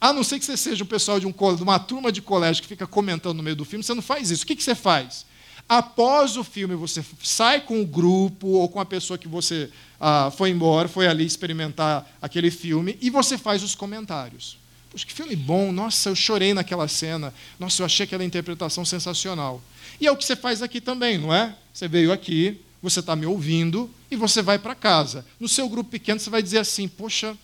[0.00, 2.60] a não ser que você seja o pessoal de, um, de uma turma de colégio
[2.60, 4.42] que fica comentando no meio do filme, você não faz isso.
[4.42, 5.24] O que, que você faz?
[5.68, 10.30] Após o filme, você sai com o grupo ou com a pessoa que você ah,
[10.36, 14.58] foi embora, foi ali experimentar aquele filme, e você faz os comentários.
[14.90, 19.62] Poxa, que filme bom, nossa, eu chorei naquela cena, nossa, eu achei aquela interpretação sensacional.
[20.00, 21.56] E é o que você faz aqui também, não é?
[21.72, 25.24] Você veio aqui, você está me ouvindo, e você vai para casa.
[25.40, 27.36] No seu grupo pequeno, você vai dizer assim: Poxa,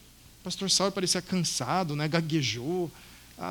[0.44, 2.06] pastor Saulo parecia cansado, né?
[2.06, 2.90] gaguejou,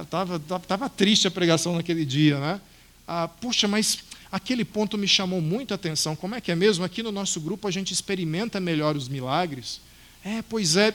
[0.04, 2.40] estava ah, tava, tava triste a pregação naquele dia.
[2.40, 2.62] Né?
[3.08, 3.98] Ah, puxa, mas
[4.32, 6.16] aquele ponto me chamou muito a atenção.
[6.16, 6.84] Como é que é mesmo?
[6.84, 9.82] Aqui no nosso grupo a gente experimenta melhor os milagres.
[10.24, 10.94] É, pois é.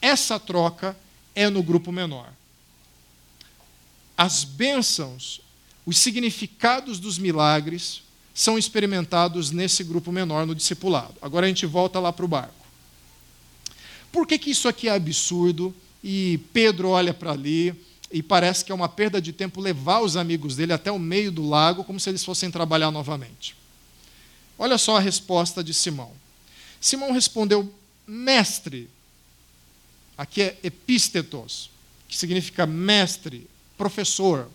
[0.00, 0.96] Essa troca
[1.34, 2.32] é no grupo menor.
[4.16, 5.40] As bênçãos,
[5.84, 8.02] os significados dos milagres
[8.34, 11.14] são experimentados nesse grupo menor, no discipulado.
[11.20, 12.66] Agora a gente volta lá para o barco.
[14.12, 15.74] Por que, que isso aqui é absurdo?
[16.02, 17.74] E Pedro olha para ali
[18.10, 21.32] e parece que é uma perda de tempo levar os amigos dele até o meio
[21.32, 23.56] do lago, como se eles fossem trabalhar novamente.
[24.58, 26.12] Olha só a resposta de Simão.
[26.80, 27.72] Simão respondeu:
[28.06, 28.88] Mestre.
[30.16, 31.70] Aqui é epístetos,
[32.08, 34.48] que significa mestre, professor.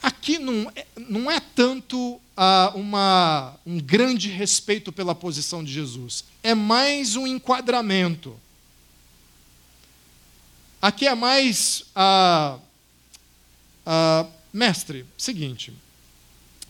[0.00, 6.24] Aqui não é, não é tanto ah, uma, um grande respeito pela posição de Jesus,
[6.42, 8.38] é mais um enquadramento.
[10.86, 11.82] Aqui é mais.
[11.96, 12.60] Ah,
[13.84, 15.72] ah, mestre, seguinte.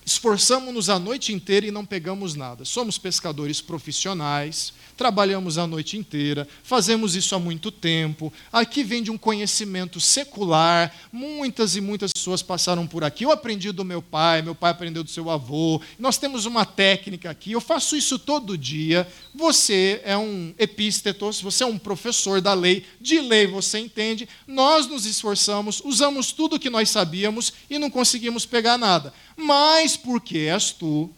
[0.07, 2.65] Esforçamos-nos a noite inteira e não pegamos nada.
[2.65, 8.33] Somos pescadores profissionais, trabalhamos a noite inteira, fazemos isso há muito tempo.
[8.53, 13.25] Aqui vem de um conhecimento secular, muitas e muitas pessoas passaram por aqui.
[13.25, 15.83] Eu aprendi do meu pai, meu pai aprendeu do seu avô.
[15.99, 19.09] Nós temos uma técnica aqui, eu faço isso todo dia.
[19.35, 24.29] Você é um epístetos, você é um professor da lei, de lei você entende.
[24.47, 29.97] Nós nos esforçamos, usamos tudo o que nós sabíamos e não conseguimos pegar nada mas
[29.97, 31.11] porque és tu.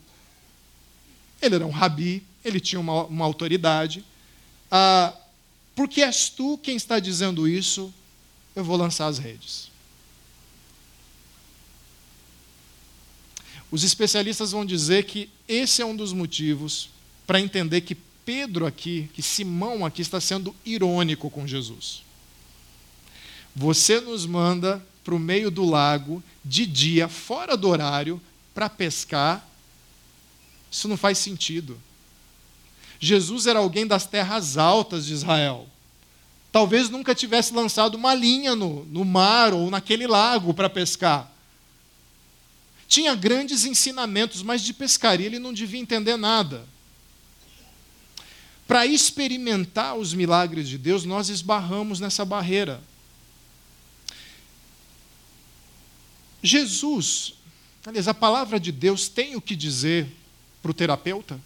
[1.41, 4.05] Ele era um rabi, ele tinha uma, uma autoridade.
[4.71, 5.15] Ah,
[5.75, 7.95] porque és tu quem está dizendo isso,
[8.57, 9.71] eu vou lançar as redes.
[13.71, 16.89] Os especialistas vão dizer que esse é um dos motivos
[17.27, 22.03] para entender que Pedro aqui, que Simão aqui está sendo irônico com Jesus.
[23.55, 28.21] Você nos manda para o meio do lago de dia, fora do horário,
[28.53, 29.43] para pescar.
[30.71, 31.81] Isso não faz sentido.
[33.01, 35.67] Jesus era alguém das terras altas de Israel.
[36.53, 41.33] Talvez nunca tivesse lançado uma linha no, no mar ou naquele lago para pescar.
[42.87, 46.67] Tinha grandes ensinamentos, mas de pescaria ele não devia entender nada.
[48.67, 52.83] Para experimentar os milagres de Deus, nós esbarramos nessa barreira.
[56.43, 57.35] Jesus,
[57.85, 60.07] aliás, a palavra de Deus tem o que dizer
[60.63, 61.41] para o terapeuta?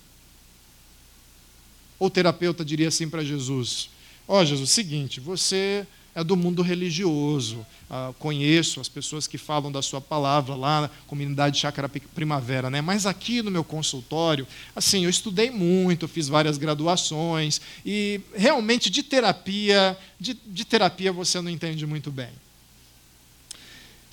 [1.99, 3.91] Ou o terapeuta diria assim para Jesus:
[4.27, 9.73] Ó oh, Jesus, seguinte, você é do mundo religioso, ah, conheço as pessoas que falam
[9.73, 12.81] da sua palavra lá na comunidade Chácara Primavera, né?
[12.81, 19.03] mas aqui no meu consultório, assim, eu estudei muito, fiz várias graduações, e realmente de
[19.03, 22.31] terapia, de, de terapia você não entende muito bem.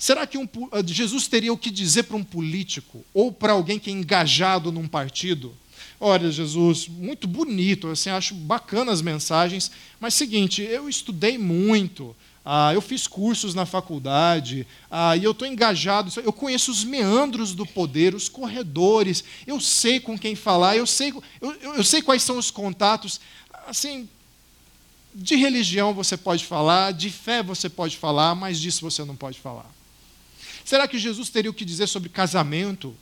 [0.00, 3.78] Será que um, eh, Jesus teria o que dizer para um político ou para alguém
[3.78, 5.54] que é engajado num partido?
[6.00, 9.70] Olha, Jesus, muito bonito, assim, acho bacana as mensagens,
[10.00, 15.46] mas seguinte, eu estudei muito, ah, eu fiz cursos na faculdade, ah, e eu estou
[15.46, 20.86] engajado, eu conheço os meandros do poder, os corredores, eu sei com quem falar, eu
[20.86, 23.20] sei, eu, eu sei quais são os contatos.
[23.66, 24.08] Assim,
[25.14, 29.38] de religião você pode falar, de fé você pode falar, mas disso você não pode
[29.38, 29.79] falar.
[30.64, 32.94] Será que Jesus teria o que dizer sobre casamento?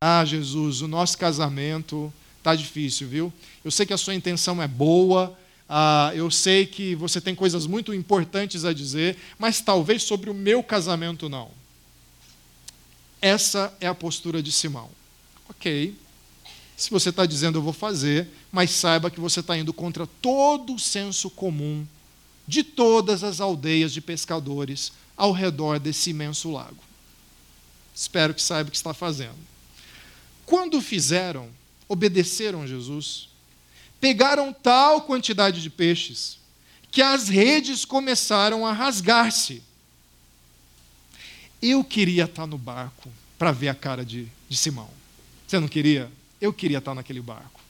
[0.00, 3.32] Ah, Jesus, o nosso casamento está difícil, viu?
[3.64, 5.38] Eu sei que a sua intenção é boa,
[5.68, 10.34] ah, eu sei que você tem coisas muito importantes a dizer, mas talvez sobre o
[10.34, 11.50] meu casamento não.
[13.20, 14.90] Essa é a postura de Simão.
[15.48, 15.94] Ok,
[16.76, 20.74] se você está dizendo eu vou fazer, mas saiba que você está indo contra todo
[20.74, 21.86] o senso comum
[22.46, 26.82] de todas as aldeias de pescadores ao redor desse imenso lago.
[27.94, 29.38] Espero que saiba o que está fazendo.
[30.46, 31.48] Quando fizeram,
[31.88, 33.28] obedeceram a Jesus,
[34.00, 36.38] pegaram tal quantidade de peixes
[36.90, 39.62] que as redes começaram a rasgar-se.
[41.60, 43.08] Eu queria estar no barco
[43.38, 44.90] para ver a cara de, de Simão.
[45.46, 46.10] Você não queria?
[46.40, 47.60] Eu queria estar naquele barco.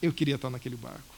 [0.00, 1.16] Eu queria estar naquele barco.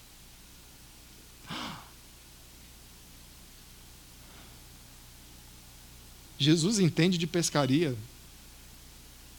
[6.38, 7.96] Jesus entende de pescaria.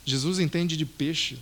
[0.06, 1.38] Jesus entende de peixe.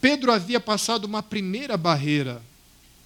[0.00, 2.42] Pedro havia passado uma primeira barreira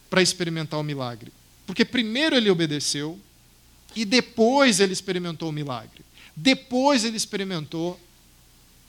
[0.09, 1.33] para experimentar o milagre.
[1.67, 3.19] Porque primeiro ele obedeceu
[3.95, 6.03] e depois ele experimentou o milagre.
[6.35, 7.99] Depois ele experimentou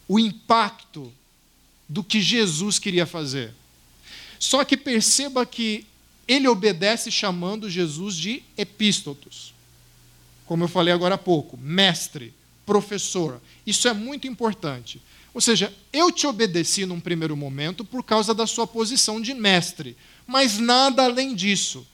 [0.08, 1.12] o impacto
[1.88, 3.54] do que Jesus queria fazer.
[4.40, 5.86] Só que perceba que
[6.28, 9.54] ele obedece chamando Jesus de epístotos.
[10.50, 12.34] Como eu falei agora há pouco, mestre,
[12.66, 13.40] professor.
[13.68, 15.00] Isso é muito importante.
[15.32, 19.96] Ou seja, eu te obedeci num primeiro momento por causa da sua posição de mestre,
[20.26, 21.86] mas nada além disso.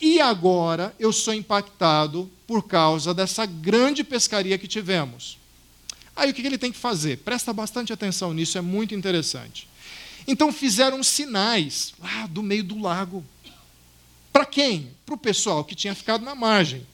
[0.00, 5.36] E agora eu sou impactado por causa dessa grande pescaria que tivemos.
[6.14, 7.18] Aí o que ele tem que fazer?
[7.18, 9.66] Presta bastante atenção nisso, é muito interessante.
[10.24, 13.24] Então fizeram sinais lá do meio do lago.
[14.32, 14.92] Para quem?
[15.04, 16.86] Para o pessoal que tinha ficado na margem.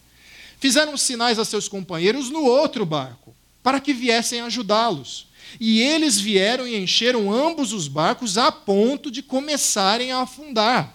[0.60, 5.26] Fizeram sinais a seus companheiros no outro barco, para que viessem ajudá-los.
[5.58, 10.94] E eles vieram e encheram ambos os barcos a ponto de começarem a afundar.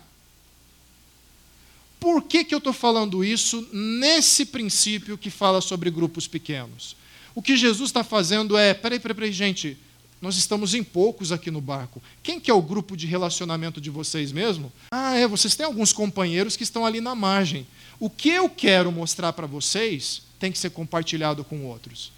[2.00, 6.96] Por que, que eu estou falando isso nesse princípio que fala sobre grupos pequenos?
[7.34, 9.78] O que Jesus está fazendo é: peraí, peraí, peraí, gente,
[10.22, 12.02] nós estamos em poucos aqui no barco.
[12.24, 14.72] Quem que é o grupo de relacionamento de vocês mesmo?
[14.92, 17.68] Ah, é, vocês têm alguns companheiros que estão ali na margem.
[18.00, 22.12] O que eu quero mostrar para vocês tem que ser compartilhado com outros.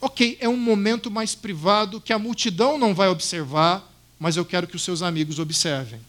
[0.00, 4.66] Ok, é um momento mais privado que a multidão não vai observar, mas eu quero
[4.66, 6.00] que os seus amigos observem.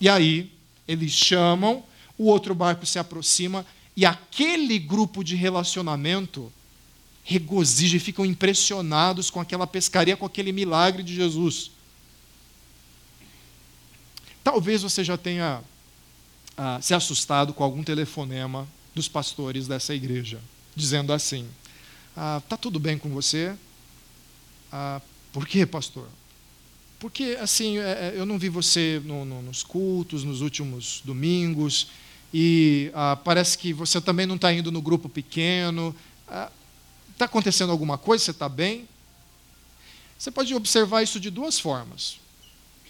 [0.00, 0.52] E aí,
[0.86, 1.84] eles chamam,
[2.18, 3.64] o outro barco se aproxima,
[3.96, 6.52] e aquele grupo de relacionamento
[7.22, 11.70] regozija e ficam impressionados com aquela pescaria, com aquele milagre de Jesus.
[14.42, 15.62] Talvez você já tenha
[16.56, 20.40] ah, se assustado com algum telefonema dos pastores dessa igreja,
[20.74, 21.48] dizendo assim:
[22.16, 23.54] ah, Tá tudo bem com você?
[24.70, 25.00] Ah,
[25.32, 26.08] por quê, pastor?
[26.98, 31.88] Porque, assim, é, é, eu não vi você no, no, nos cultos, nos últimos domingos,
[32.32, 35.94] e ah, parece que você também não está indo no grupo pequeno.
[36.26, 36.50] Está
[37.20, 38.24] ah, acontecendo alguma coisa?
[38.24, 38.88] Você está bem?
[40.18, 42.18] Você pode observar isso de duas formas.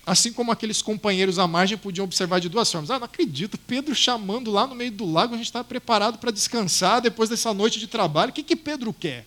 [0.07, 2.91] Assim como aqueles companheiros à margem podiam observar de duas formas.
[2.91, 6.31] Ah, não acredito, Pedro chamando lá no meio do lago, a gente está preparado para
[6.31, 8.31] descansar depois dessa noite de trabalho.
[8.31, 9.27] O que, que Pedro quer?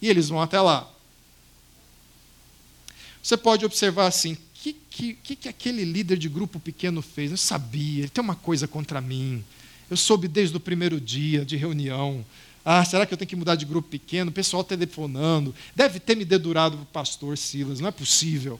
[0.00, 0.90] E eles vão até lá.
[3.22, 7.30] Você pode observar assim: o que, que, que aquele líder de grupo pequeno fez?
[7.30, 9.44] Eu sabia, ele tem uma coisa contra mim.
[9.88, 12.24] Eu soube desde o primeiro dia de reunião.
[12.64, 14.30] Ah, será que eu tenho que mudar de grupo pequeno?
[14.30, 15.54] O pessoal telefonando.
[15.74, 18.58] Deve ter me dedurado o pastor Silas, não é possível.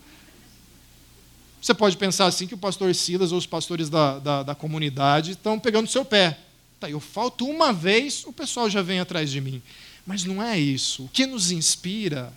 [1.63, 5.31] Você pode pensar assim que o pastor Silas ou os pastores da, da, da comunidade
[5.31, 6.37] estão pegando seu pé.
[6.81, 9.63] Tá, eu falto uma vez, o pessoal já vem atrás de mim.
[10.05, 11.05] Mas não é isso.
[11.05, 12.33] O que nos inspira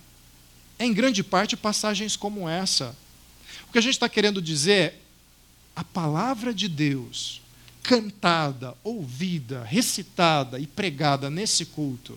[0.78, 2.94] é, em grande parte, passagens como essa.
[3.68, 4.94] O que a gente está querendo dizer é
[5.74, 7.42] a palavra de Deus,
[7.82, 12.16] cantada, ouvida, recitada e pregada nesse culto,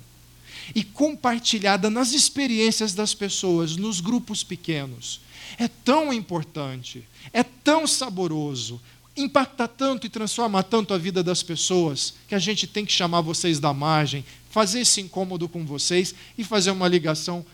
[0.75, 5.19] e compartilhada nas experiências das pessoas, nos grupos pequenos,
[5.57, 8.79] é tão importante, é tão saboroso,
[9.15, 13.21] impacta tanto e transforma tanto a vida das pessoas, que a gente tem que chamar
[13.21, 17.45] vocês da margem, fazer esse incômodo com vocês e fazer uma ligação.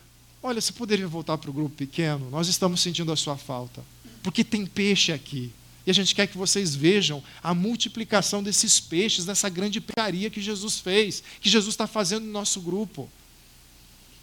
[0.42, 2.30] Olha, você poderia voltar para o grupo pequeno?
[2.30, 3.84] Nós estamos sentindo a sua falta,
[4.22, 5.52] porque tem peixe aqui.
[5.86, 10.40] E a gente quer que vocês vejam a multiplicação desses peixes, dessa grande pecaria que
[10.40, 13.08] Jesus fez, que Jesus está fazendo no nosso grupo.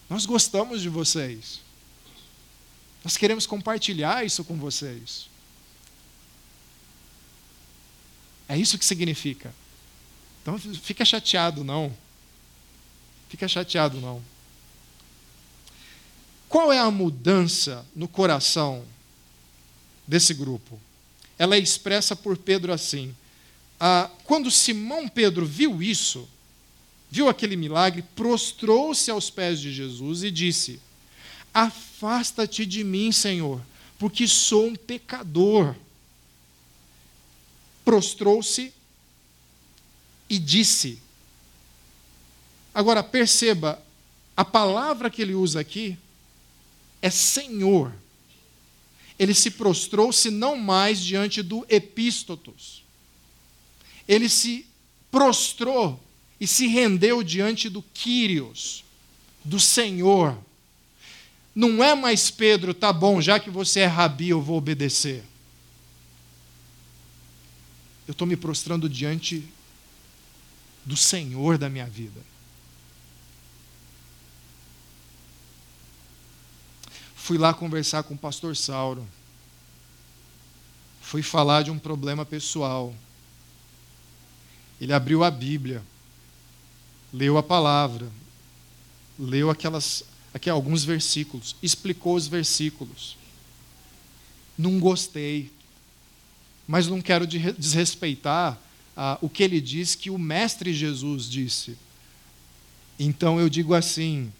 [0.09, 1.61] Nós gostamos de vocês.
[3.03, 5.27] Nós queremos compartilhar isso com vocês.
[8.47, 9.53] É isso que significa.
[10.41, 11.95] Então, fica chateado, não.
[13.29, 14.21] Fica chateado, não.
[16.47, 18.85] Qual é a mudança no coração
[20.07, 20.79] desse grupo?
[21.37, 23.15] Ela é expressa por Pedro assim:
[23.79, 26.29] ah, quando Simão Pedro viu isso,
[27.09, 30.79] viu aquele milagre, prostrou-se aos pés de Jesus e disse:
[31.53, 33.61] Afasta-te de mim, Senhor,
[33.99, 35.75] porque sou um pecador.
[37.85, 38.73] Prostrou-se
[40.29, 40.99] e disse.
[42.73, 43.81] Agora perceba,
[44.35, 45.97] a palavra que ele usa aqui
[47.01, 47.93] é Senhor.
[49.19, 52.83] Ele se prostrou-se não mais diante do epístotos.
[54.07, 54.65] Ele se
[55.11, 55.99] prostrou
[56.39, 58.83] e se rendeu diante do Quírios,
[59.45, 60.37] do Senhor.
[61.55, 65.23] Não é mais Pedro, tá bom, já que você é rabi, eu vou obedecer.
[68.07, 69.47] Eu estou me prostrando diante
[70.83, 72.21] do Senhor da minha vida.
[77.15, 79.07] Fui lá conversar com o pastor Sauro.
[81.01, 82.93] Fui falar de um problema pessoal.
[84.81, 85.81] Ele abriu a Bíblia,
[87.13, 88.11] leu a palavra,
[89.17, 90.03] leu aquelas,
[90.33, 93.17] aqui alguns versículos, explicou os versículos.
[94.57, 95.51] Não gostei,
[96.67, 98.59] mas não quero desrespeitar
[98.95, 101.77] ah, o que ele diz que o Mestre Jesus disse.
[102.97, 104.31] Então eu digo assim: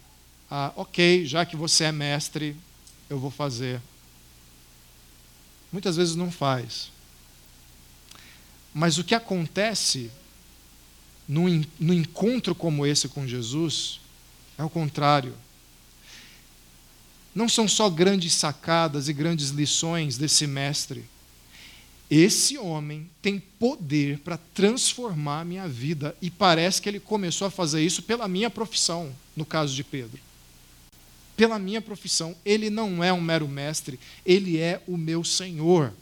[0.50, 2.56] ah, ok, já que você é mestre,
[3.08, 3.80] eu vou fazer.
[5.72, 6.90] Muitas vezes não faz.
[8.72, 10.10] Mas o que acontece
[11.26, 11.48] num
[11.80, 14.00] encontro como esse com Jesus
[14.58, 15.34] é o contrário.
[17.34, 21.04] Não são só grandes sacadas e grandes lições desse mestre.
[22.10, 27.50] Esse homem tem poder para transformar a minha vida e parece que ele começou a
[27.50, 30.20] fazer isso pela minha profissão, no caso de Pedro.
[31.36, 35.92] Pela minha profissão, ele não é um mero mestre, ele é o meu Senhor.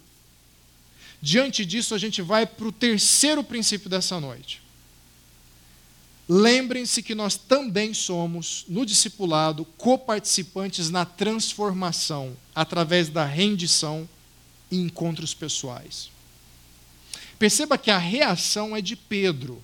[1.23, 4.62] Diante disso, a gente vai para o terceiro princípio dessa noite.
[6.35, 14.09] Lembrem-se que nós também somos, no discipulado, coparticipantes na transformação, através da rendição
[14.71, 16.11] e encontros pessoais.
[17.39, 19.63] Perceba que a reação é de Pedro.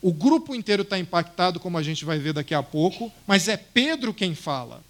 [0.00, 3.56] O grupo inteiro está impactado, como a gente vai ver daqui a pouco, mas é
[3.56, 4.84] Pedro quem fala.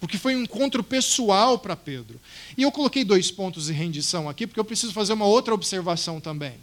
[0.00, 2.20] Porque foi um encontro pessoal para Pedro.
[2.58, 6.20] E eu coloquei dois pontos de rendição aqui, porque eu preciso fazer uma outra observação
[6.20, 6.54] também.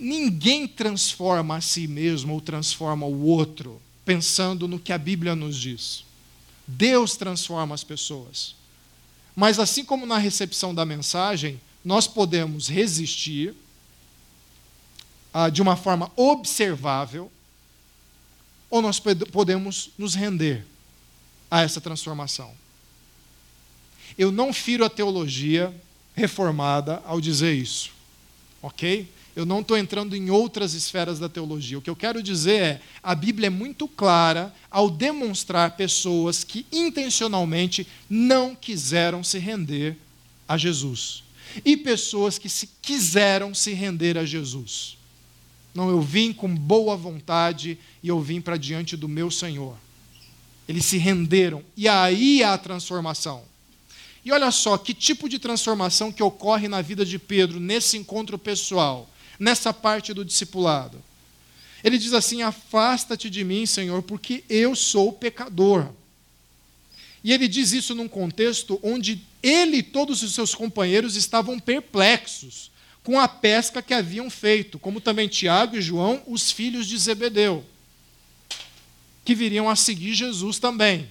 [0.00, 5.56] Ninguém transforma a si mesmo ou transforma o outro pensando no que a Bíblia nos
[5.56, 6.04] diz.
[6.66, 8.54] Deus transforma as pessoas.
[9.36, 13.54] Mas assim como na recepção da mensagem, nós podemos resistir
[15.32, 17.30] ah, de uma forma observável,
[18.70, 20.66] ou nós podemos nos render
[21.50, 22.52] a essa transformação.
[24.16, 25.74] Eu não firo a teologia
[26.14, 27.92] reformada ao dizer isso,
[28.60, 29.08] ok?
[29.38, 31.78] Eu não estou entrando em outras esferas da teologia.
[31.78, 36.66] O que eu quero dizer é: a Bíblia é muito clara ao demonstrar pessoas que
[36.72, 39.96] intencionalmente não quiseram se render
[40.48, 41.22] a Jesus.
[41.64, 44.98] E pessoas que se quiseram se render a Jesus.
[45.72, 49.76] Não, eu vim com boa vontade e eu vim para diante do meu Senhor.
[50.68, 51.62] Eles se renderam.
[51.76, 53.44] E aí há a transformação.
[54.24, 58.36] E olha só que tipo de transformação que ocorre na vida de Pedro nesse encontro
[58.36, 59.08] pessoal
[59.38, 61.02] nessa parte do discipulado.
[61.82, 65.88] Ele diz assim: Afasta-te de mim, Senhor, porque eu sou pecador.
[67.22, 72.70] E ele diz isso num contexto onde ele e todos os seus companheiros estavam perplexos
[73.02, 77.64] com a pesca que haviam feito, como também Tiago e João, os filhos de Zebedeu,
[79.24, 81.08] que viriam a seguir Jesus também.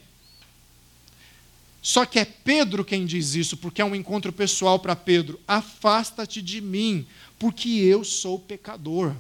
[1.82, 5.40] Só que é Pedro quem diz isso, porque é um encontro pessoal para Pedro.
[5.48, 7.08] Afasta-te de mim,
[7.40, 9.16] porque eu sou pecador.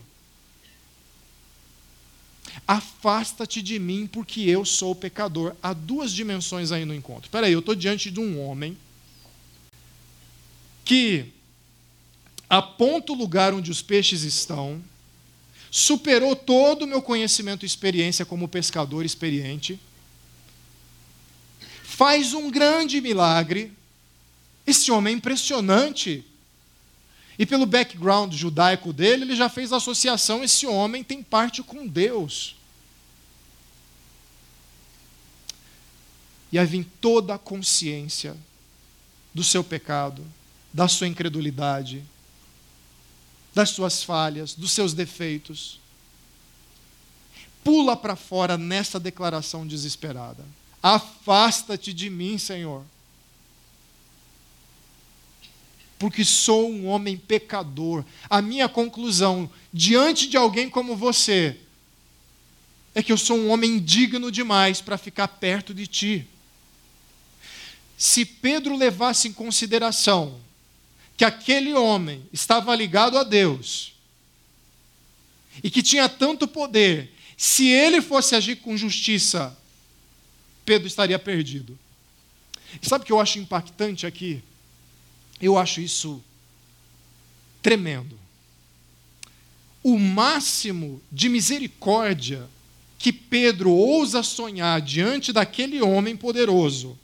[2.67, 5.55] Afasta-te de mim, porque eu sou pecador.
[5.61, 7.25] Há duas dimensões aí no encontro.
[7.25, 8.77] Espera aí, eu estou diante de um homem
[10.83, 11.25] que
[12.49, 14.81] aponta o lugar onde os peixes estão,
[15.69, 19.79] superou todo o meu conhecimento e experiência como pescador experiente,
[21.83, 23.71] faz um grande milagre.
[24.65, 26.23] Esse homem é impressionante.
[27.39, 32.55] E pelo background judaico dele, ele já fez associação: esse homem tem parte com Deus.
[36.51, 38.35] E aí vem toda a consciência
[39.33, 40.25] do seu pecado,
[40.73, 42.03] da sua incredulidade,
[43.53, 45.79] das suas falhas, dos seus defeitos.
[47.63, 50.43] Pula para fora nessa declaração desesperada:
[50.81, 52.83] Afasta-te de mim, Senhor.
[55.97, 58.03] Porque sou um homem pecador.
[58.29, 61.57] A minha conclusão, diante de alguém como você,
[62.93, 66.27] é que eu sou um homem digno demais para ficar perto de ti.
[67.97, 70.39] Se Pedro levasse em consideração
[71.15, 73.93] que aquele homem estava ligado a Deus
[75.63, 79.57] e que tinha tanto poder, se ele fosse agir com justiça,
[80.63, 81.77] Pedro estaria perdido.
[82.81, 84.43] E sabe o que eu acho impactante aqui?
[85.41, 86.23] Eu acho isso
[87.61, 88.17] tremendo.
[89.83, 92.47] O máximo de misericórdia
[92.97, 96.97] que Pedro ousa sonhar diante daquele homem poderoso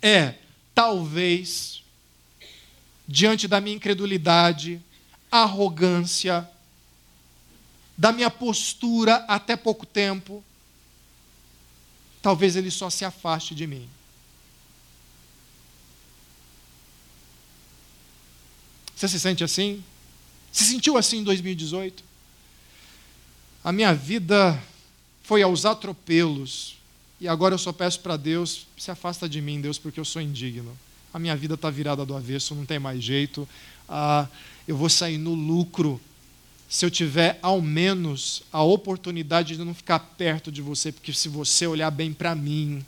[0.00, 0.34] é,
[0.74, 1.82] talvez,
[3.06, 4.80] diante da minha incredulidade,
[5.30, 6.48] arrogância,
[7.96, 10.44] da minha postura até pouco tempo,
[12.20, 13.88] talvez ele só se afaste de mim.
[19.04, 19.84] Você se sente assim?
[20.50, 22.02] Se sentiu assim em 2018?
[23.62, 24.58] A minha vida
[25.22, 26.76] foi aos atropelos
[27.20, 30.22] e agora eu só peço para Deus: se afasta de mim, Deus, porque eu sou
[30.22, 30.74] indigno.
[31.12, 33.46] A minha vida está virada do avesso, não tem mais jeito.
[33.86, 34.26] Ah,
[34.66, 36.00] eu vou sair no lucro
[36.66, 41.28] se eu tiver ao menos a oportunidade de não ficar perto de você, porque se
[41.28, 42.82] você olhar bem para mim,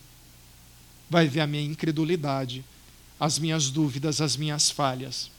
[1.10, 2.64] vai ver a minha incredulidade,
[3.20, 5.35] as minhas dúvidas, as minhas falhas.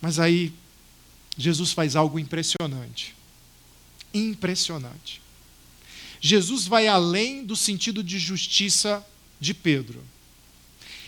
[0.00, 0.52] Mas aí,
[1.36, 3.14] Jesus faz algo impressionante.
[4.12, 5.20] Impressionante.
[6.20, 9.04] Jesus vai além do sentido de justiça
[9.40, 10.02] de Pedro.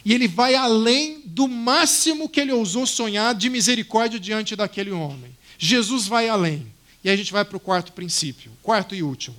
[0.04, 5.36] E ele vai além do máximo que ele ousou sonhar de misericórdia diante daquele homem.
[5.58, 6.66] Jesus vai além.
[7.04, 9.36] E aí a gente vai para o quarto princípio, quarto e último.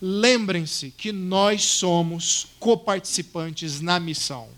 [0.00, 4.48] Lembrem-se que nós somos coparticipantes na missão.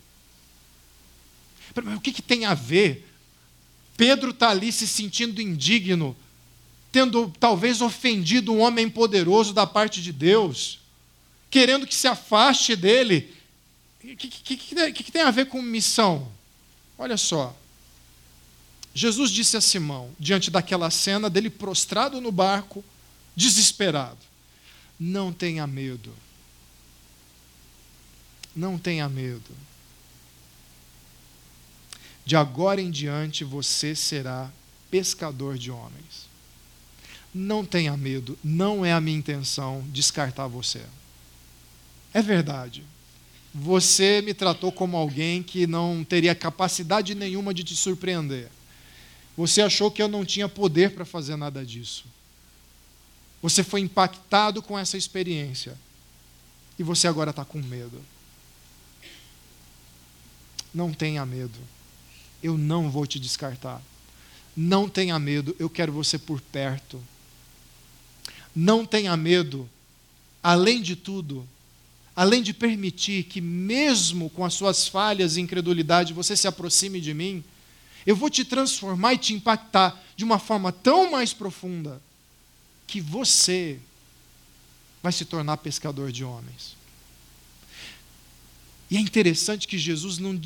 [1.95, 3.07] O que, que tem a ver?
[3.97, 6.17] Pedro está ali se sentindo indigno,
[6.93, 10.79] tendo talvez ofendido um homem poderoso da parte de Deus,
[11.51, 13.35] querendo que se afaste dele,
[14.03, 16.31] o que, que, que, que tem a ver com missão?
[16.99, 17.57] Olha só.
[18.95, 22.85] Jesus disse a Simão, diante daquela cena dele prostrado no barco,
[23.35, 24.19] desesperado:
[24.99, 26.15] Não tenha medo.
[28.55, 29.66] Não tenha medo.
[32.27, 34.51] De agora em diante você será
[34.91, 36.27] pescador de homens.
[37.33, 40.83] Não tenha medo, não é a minha intenção descartar você.
[42.13, 42.85] É verdade
[43.59, 48.51] você me tratou como alguém que não teria capacidade nenhuma de te surpreender.
[49.35, 52.05] Você achou que eu não tinha poder para fazer nada disso.
[53.41, 55.75] Você foi impactado com essa experiência.
[56.79, 57.99] E você agora está com medo.
[60.75, 61.59] Não tenha medo.
[62.47, 63.83] Eu não vou te descartar.
[64.57, 67.03] Não tenha medo, eu quero você por perto.
[68.55, 69.69] Não tenha medo.
[70.41, 71.45] Além de tudo,
[72.15, 77.13] além de permitir que, mesmo com as suas falhas e incredulidade, você se aproxime de
[77.13, 77.43] mim,
[78.07, 82.01] eu vou te transformar e te impactar de uma forma tão mais profunda
[82.87, 83.81] que você
[85.03, 86.77] vai se tornar pescador de homens.
[88.89, 90.41] E é interessante que Jesus não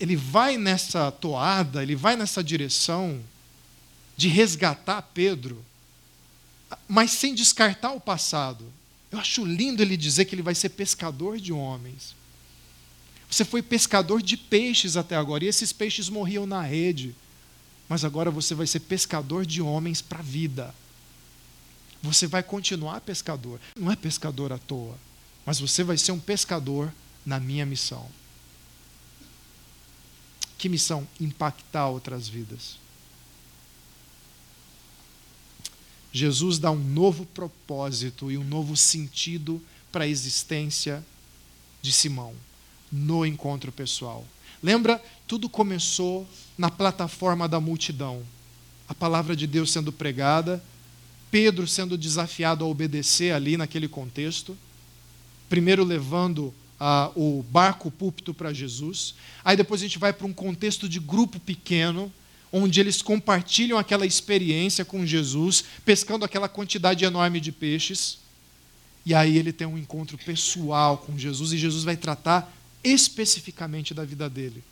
[0.00, 3.20] ele vai nessa toada, ele vai nessa direção
[4.16, 5.62] de resgatar Pedro,
[6.88, 8.64] mas sem descartar o passado.
[9.10, 12.14] Eu acho lindo ele dizer que ele vai ser pescador de homens.
[13.30, 17.14] Você foi pescador de peixes até agora, e esses peixes morriam na rede.
[17.88, 20.74] Mas agora você vai ser pescador de homens para a vida.
[22.02, 23.60] Você vai continuar pescador.
[23.78, 24.96] Não é pescador à toa,
[25.44, 26.92] mas você vai ser um pescador
[27.24, 28.08] na minha missão.
[30.58, 31.06] Que missão?
[31.20, 32.78] Impactar outras vidas.
[36.12, 41.04] Jesus dá um novo propósito e um novo sentido para a existência
[41.82, 42.34] de Simão
[42.90, 44.24] no encontro pessoal.
[44.62, 45.02] Lembra?
[45.26, 46.26] Tudo começou
[46.56, 48.22] na plataforma da multidão.
[48.88, 50.62] A palavra de Deus sendo pregada,
[51.30, 54.56] Pedro sendo desafiado a obedecer ali naquele contexto,
[55.48, 59.14] primeiro levando ah, o barco púlpito para Jesus,
[59.44, 62.12] aí depois a gente vai para um contexto de grupo pequeno,
[62.52, 68.18] onde eles compartilham aquela experiência com Jesus, pescando aquela quantidade enorme de peixes.
[69.04, 72.52] E aí ele tem um encontro pessoal com Jesus e Jesus vai tratar
[72.82, 74.62] especificamente da vida dele,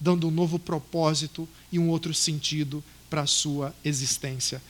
[0.00, 4.62] dando um novo propósito e um outro sentido para a sua existência.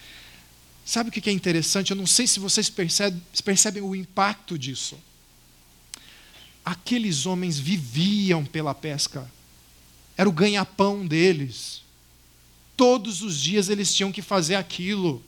[0.84, 1.90] Sabe o que é interessante?
[1.90, 4.98] Eu não sei se vocês percebem, percebem o impacto disso.
[6.64, 9.30] Aqueles homens viviam pela pesca.
[10.16, 11.82] Era o ganha-pão deles.
[12.76, 15.22] Todos os dias eles tinham que fazer aquilo.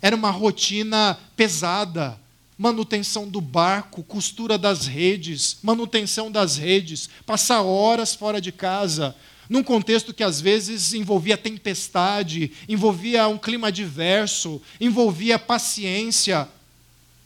[0.00, 2.18] Era uma rotina pesada.
[2.56, 9.14] Manutenção do barco, costura das redes, manutenção das redes, passar horas fora de casa,
[9.48, 16.48] num contexto que às vezes envolvia tempestade, envolvia um clima adverso, envolvia paciência,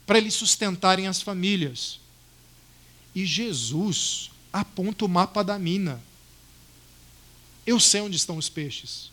[0.07, 2.02] para eles sustentarem as famílias.
[3.15, 6.01] E Jesus aponta o mapa da mina.
[7.67, 9.11] Eu sei onde estão os peixes.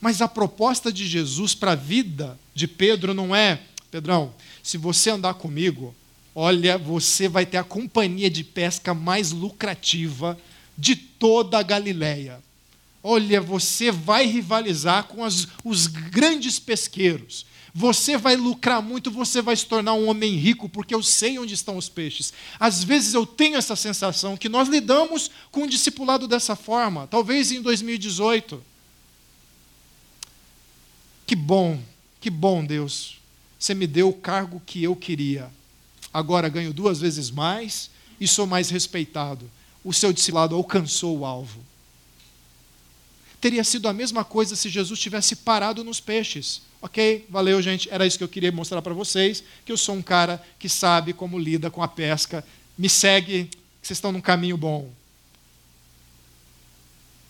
[0.00, 5.10] Mas a proposta de Jesus para a vida de Pedro não é, Pedrão, se você
[5.10, 5.94] andar comigo,
[6.34, 10.38] olha, você vai ter a companhia de pesca mais lucrativa
[10.76, 12.42] de toda a Galileia.
[13.02, 17.46] Olha, você vai rivalizar com as, os grandes pesqueiros.
[17.78, 21.54] Você vai lucrar muito, você vai se tornar um homem rico, porque eu sei onde
[21.54, 22.32] estão os peixes.
[22.58, 27.52] Às vezes eu tenho essa sensação que nós lidamos com o discipulado dessa forma, talvez
[27.52, 28.60] em 2018.
[31.24, 31.80] Que bom,
[32.20, 33.18] que bom, Deus.
[33.56, 35.48] Você me deu o cargo que eu queria.
[36.12, 39.48] Agora ganho duas vezes mais e sou mais respeitado.
[39.84, 41.60] O seu discipulado alcançou o alvo.
[43.40, 46.66] Teria sido a mesma coisa se Jesus tivesse parado nos peixes.
[46.80, 47.88] Ok, valeu, gente.
[47.90, 51.12] Era isso que eu queria mostrar para vocês: que eu sou um cara que sabe
[51.12, 52.44] como lida com a pesca.
[52.76, 53.50] Me segue,
[53.82, 54.90] vocês estão num caminho bom.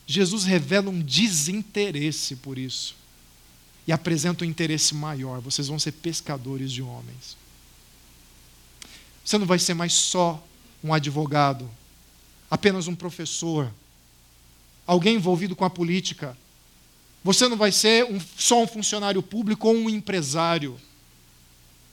[0.06, 2.96] Jesus revela um desinteresse por isso
[3.86, 5.40] e apresenta um interesse maior.
[5.40, 7.36] Vocês vão ser pescadores de homens.
[9.24, 10.42] Você não vai ser mais só
[10.82, 11.68] um advogado,
[12.50, 13.70] apenas um professor,
[14.86, 16.36] alguém envolvido com a política
[17.22, 20.78] você não vai ser um, só um funcionário público ou um empresário.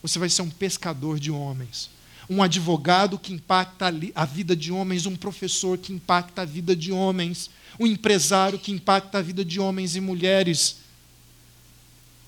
[0.02, 1.90] Você vai ser um pescador de homens.
[2.30, 6.92] Um advogado que impacta a vida de homens, um professor que impacta a vida de
[6.92, 7.50] homens,
[7.80, 10.78] um empresário que impacta a vida de homens e mulheres.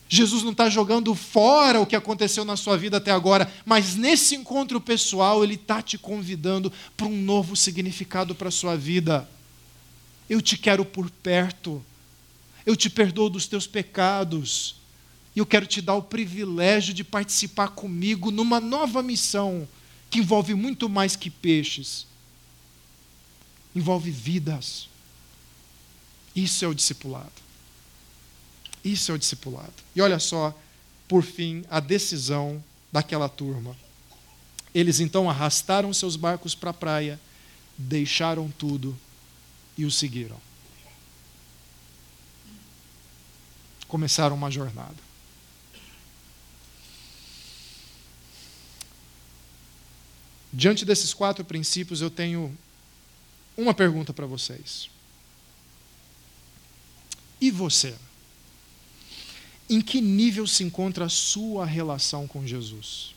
[0.10, 4.36] Jesus não está jogando fora o que aconteceu na sua vida até agora, mas nesse
[4.36, 9.28] encontro pessoal, Ele está te convidando para um novo significado para a sua vida.
[10.30, 11.84] Eu te quero por perto
[12.68, 14.76] eu te perdoo dos teus pecados.
[15.34, 19.66] E eu quero te dar o privilégio de participar comigo numa nova missão
[20.10, 22.06] que envolve muito mais que peixes.
[23.74, 24.90] Envolve vidas.
[26.36, 27.32] Isso é o discipulado.
[28.84, 29.74] Isso é o discipulado.
[29.96, 30.54] E olha só,
[31.08, 32.62] por fim, a decisão
[32.92, 33.78] daquela turma.
[34.76, 37.18] Eles então arrastaram seus barcos para a praia,
[37.78, 38.98] deixaram tudo
[39.78, 40.47] e o seguiram.
[43.88, 44.96] Começaram uma jornada.
[50.52, 52.58] Diante desses quatro princípios, eu tenho
[53.56, 54.90] uma pergunta para vocês.
[57.40, 57.94] E você?
[59.70, 63.14] Em que nível se encontra a sua relação com Jesus?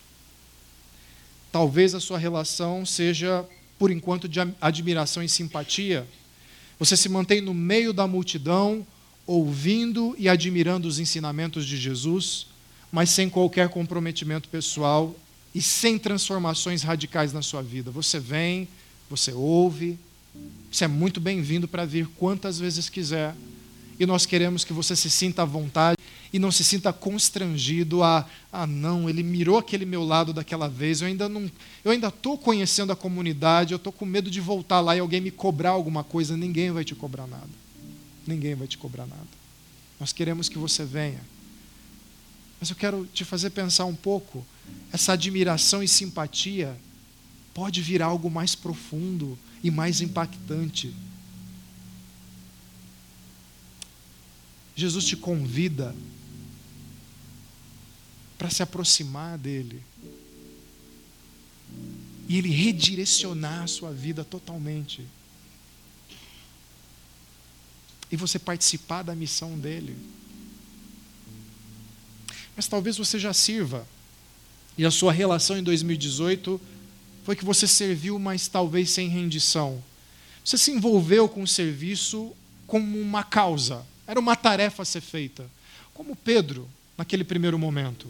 [1.52, 3.48] Talvez a sua relação seja,
[3.78, 6.06] por enquanto, de admiração e simpatia.
[6.78, 8.86] Você se mantém no meio da multidão
[9.30, 12.48] ouvindo e admirando os ensinamentos de Jesus,
[12.90, 15.14] mas sem qualquer comprometimento pessoal
[15.54, 17.92] e sem transformações radicais na sua vida.
[17.92, 18.66] Você vem,
[19.08, 19.96] você ouve,
[20.68, 23.36] você é muito bem-vindo para vir quantas vezes quiser.
[24.00, 25.96] E nós queremos que você se sinta à vontade
[26.32, 31.02] e não se sinta constrangido a, ah, não, ele mirou aquele meu lado daquela vez,
[31.02, 31.48] eu ainda não,
[31.84, 35.20] eu ainda estou conhecendo a comunidade, eu estou com medo de voltar lá e alguém
[35.20, 37.60] me cobrar alguma coisa, ninguém vai te cobrar nada
[38.30, 39.28] ninguém vai te cobrar nada.
[39.98, 41.20] Nós queremos que você venha.
[42.58, 44.46] Mas eu quero te fazer pensar um pouco.
[44.92, 46.76] Essa admiração e simpatia
[47.52, 50.94] pode vir algo mais profundo e mais impactante.
[54.74, 55.94] Jesus te convida
[58.38, 59.82] para se aproximar dele
[62.26, 65.04] e ele redirecionar a sua vida totalmente
[68.10, 69.96] e você participar da missão dele.
[72.56, 73.86] Mas talvez você já sirva,
[74.76, 76.60] e a sua relação em 2018
[77.24, 79.82] foi que você serviu, mas talvez sem rendição.
[80.44, 82.32] Você se envolveu com o serviço
[82.66, 85.48] como uma causa, era uma tarefa a ser feita.
[85.92, 88.08] Como Pedro, naquele primeiro momento.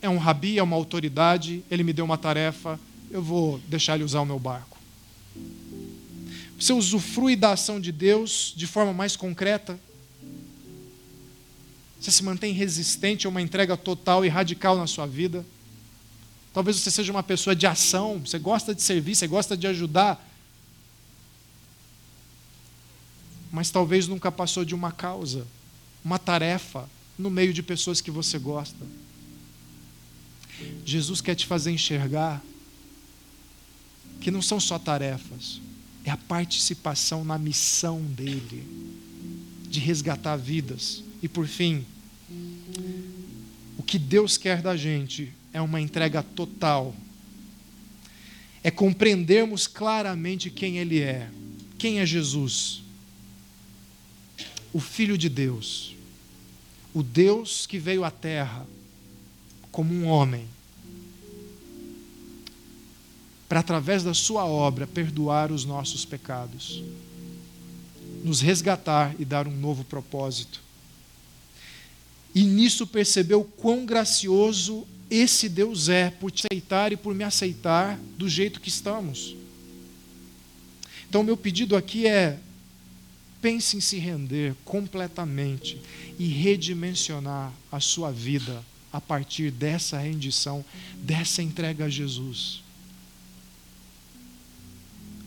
[0.00, 2.78] É um rabi, é uma autoridade, ele me deu uma tarefa,
[3.10, 4.78] eu vou deixar ele usar o meu barco.
[6.62, 9.76] Você usufrui da ação de Deus de forma mais concreta?
[12.00, 15.44] Você se mantém resistente a uma entrega total e radical na sua vida?
[16.54, 20.24] Talvez você seja uma pessoa de ação, você gosta de servir, você gosta de ajudar.
[23.50, 25.44] Mas talvez nunca passou de uma causa,
[26.04, 26.88] uma tarefa,
[27.18, 28.86] no meio de pessoas que você gosta.
[30.86, 32.40] Jesus quer te fazer enxergar
[34.20, 35.60] que não são só tarefas,
[36.04, 38.66] é a participação na missão dele,
[39.68, 41.02] de resgatar vidas.
[41.22, 41.84] E por fim,
[43.78, 46.94] o que Deus quer da gente é uma entrega total.
[48.62, 51.30] É compreendermos claramente quem Ele é.
[51.78, 52.82] Quem é Jesus?
[54.72, 55.94] O Filho de Deus.
[56.94, 58.66] O Deus que veio à Terra
[59.70, 60.46] como um homem
[63.52, 66.82] para, através da Sua obra, perdoar os nossos pecados,
[68.24, 70.62] nos resgatar e dar um novo propósito.
[72.34, 78.00] E nisso percebeu quão gracioso esse Deus é por te aceitar e por me aceitar
[78.16, 79.36] do jeito que estamos.
[81.06, 82.38] Então, meu pedido aqui é:
[83.42, 85.78] pense em se render completamente
[86.18, 90.64] e redimensionar a sua vida a partir dessa rendição,
[91.02, 92.61] dessa entrega a Jesus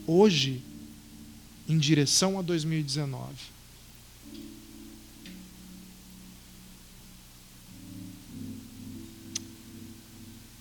[0.07, 0.61] hoje
[1.67, 3.33] em direção a 2019.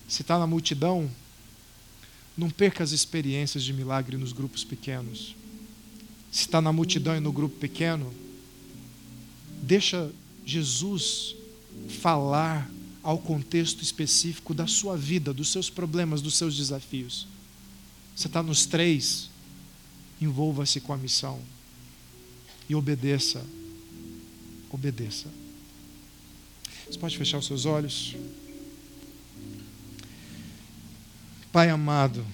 [0.07, 1.09] Se está na multidão,
[2.37, 5.35] não perca as experiências de milagre nos grupos pequenos.
[6.31, 8.13] Se está na multidão e no grupo pequeno,
[9.61, 10.11] deixa
[10.45, 11.35] Jesus
[12.01, 12.69] falar
[13.01, 17.27] ao contexto específico da sua vida, dos seus problemas, dos seus desafios.
[18.15, 19.29] Você está nos três,
[20.25, 21.39] envolva-se com a missão
[22.67, 23.45] e obedeça.
[24.69, 25.27] Obedeça.
[26.89, 28.15] Você pode fechar os seus olhos?
[31.51, 32.25] Pai amado,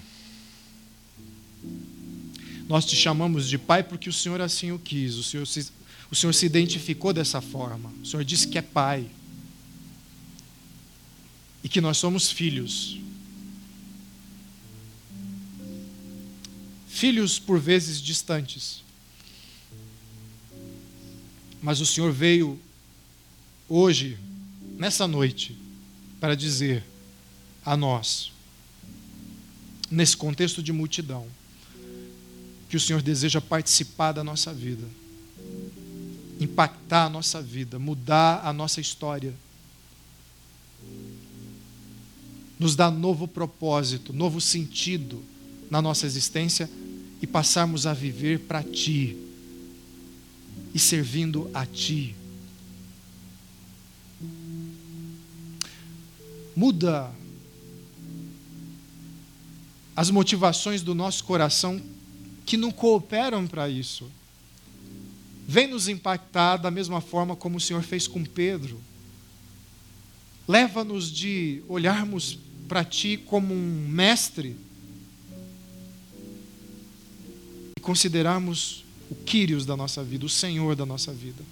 [2.67, 5.67] nós te chamamos de Pai porque o Senhor assim o quis, o Senhor se,
[6.09, 9.05] o Senhor se identificou dessa forma, o Senhor disse que é Pai
[11.63, 12.97] e que nós somos filhos.
[17.01, 18.83] Filhos por vezes distantes.
[21.59, 22.59] Mas o Senhor veio
[23.67, 24.19] hoje,
[24.77, 25.57] nessa noite,
[26.19, 26.83] para dizer
[27.65, 28.31] a nós,
[29.89, 31.25] nesse contexto de multidão,
[32.69, 34.87] que o Senhor deseja participar da nossa vida,
[36.39, 39.33] impactar a nossa vida, mudar a nossa história,
[42.59, 45.25] nos dar novo propósito, novo sentido
[45.67, 46.69] na nossa existência
[47.21, 49.15] e passarmos a viver para Ti
[50.73, 52.15] e servindo a Ti.
[56.55, 57.11] Muda
[59.95, 61.81] as motivações do nosso coração
[62.45, 64.09] que não cooperam para isso.
[65.47, 68.81] Vem nos impactar da mesma forma como o Senhor fez com Pedro.
[70.47, 74.55] Leva-nos de olharmos para Ti como um mestre
[77.81, 81.43] considerarmos o Quírios da nossa vida, o Senhor da nossa vida.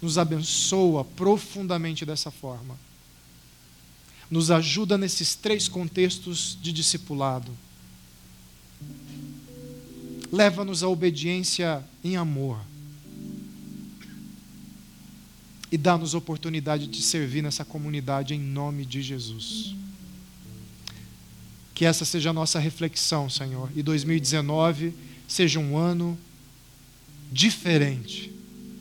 [0.00, 2.78] Nos abençoa profundamente dessa forma.
[4.30, 7.56] Nos ajuda nesses três contextos de discipulado.
[10.30, 12.60] Leva-nos à obediência em amor.
[15.70, 19.74] E dá-nos oportunidade de servir nessa comunidade em nome de Jesus.
[21.76, 23.70] Que essa seja a nossa reflexão, Senhor.
[23.76, 24.94] E 2019
[25.28, 26.16] seja um ano
[27.30, 28.32] diferente,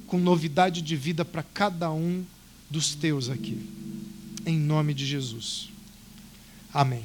[0.07, 2.23] com novidade de vida para cada um
[2.69, 3.59] dos teus aqui.
[4.45, 5.69] Em nome de Jesus.
[6.73, 7.03] Amém.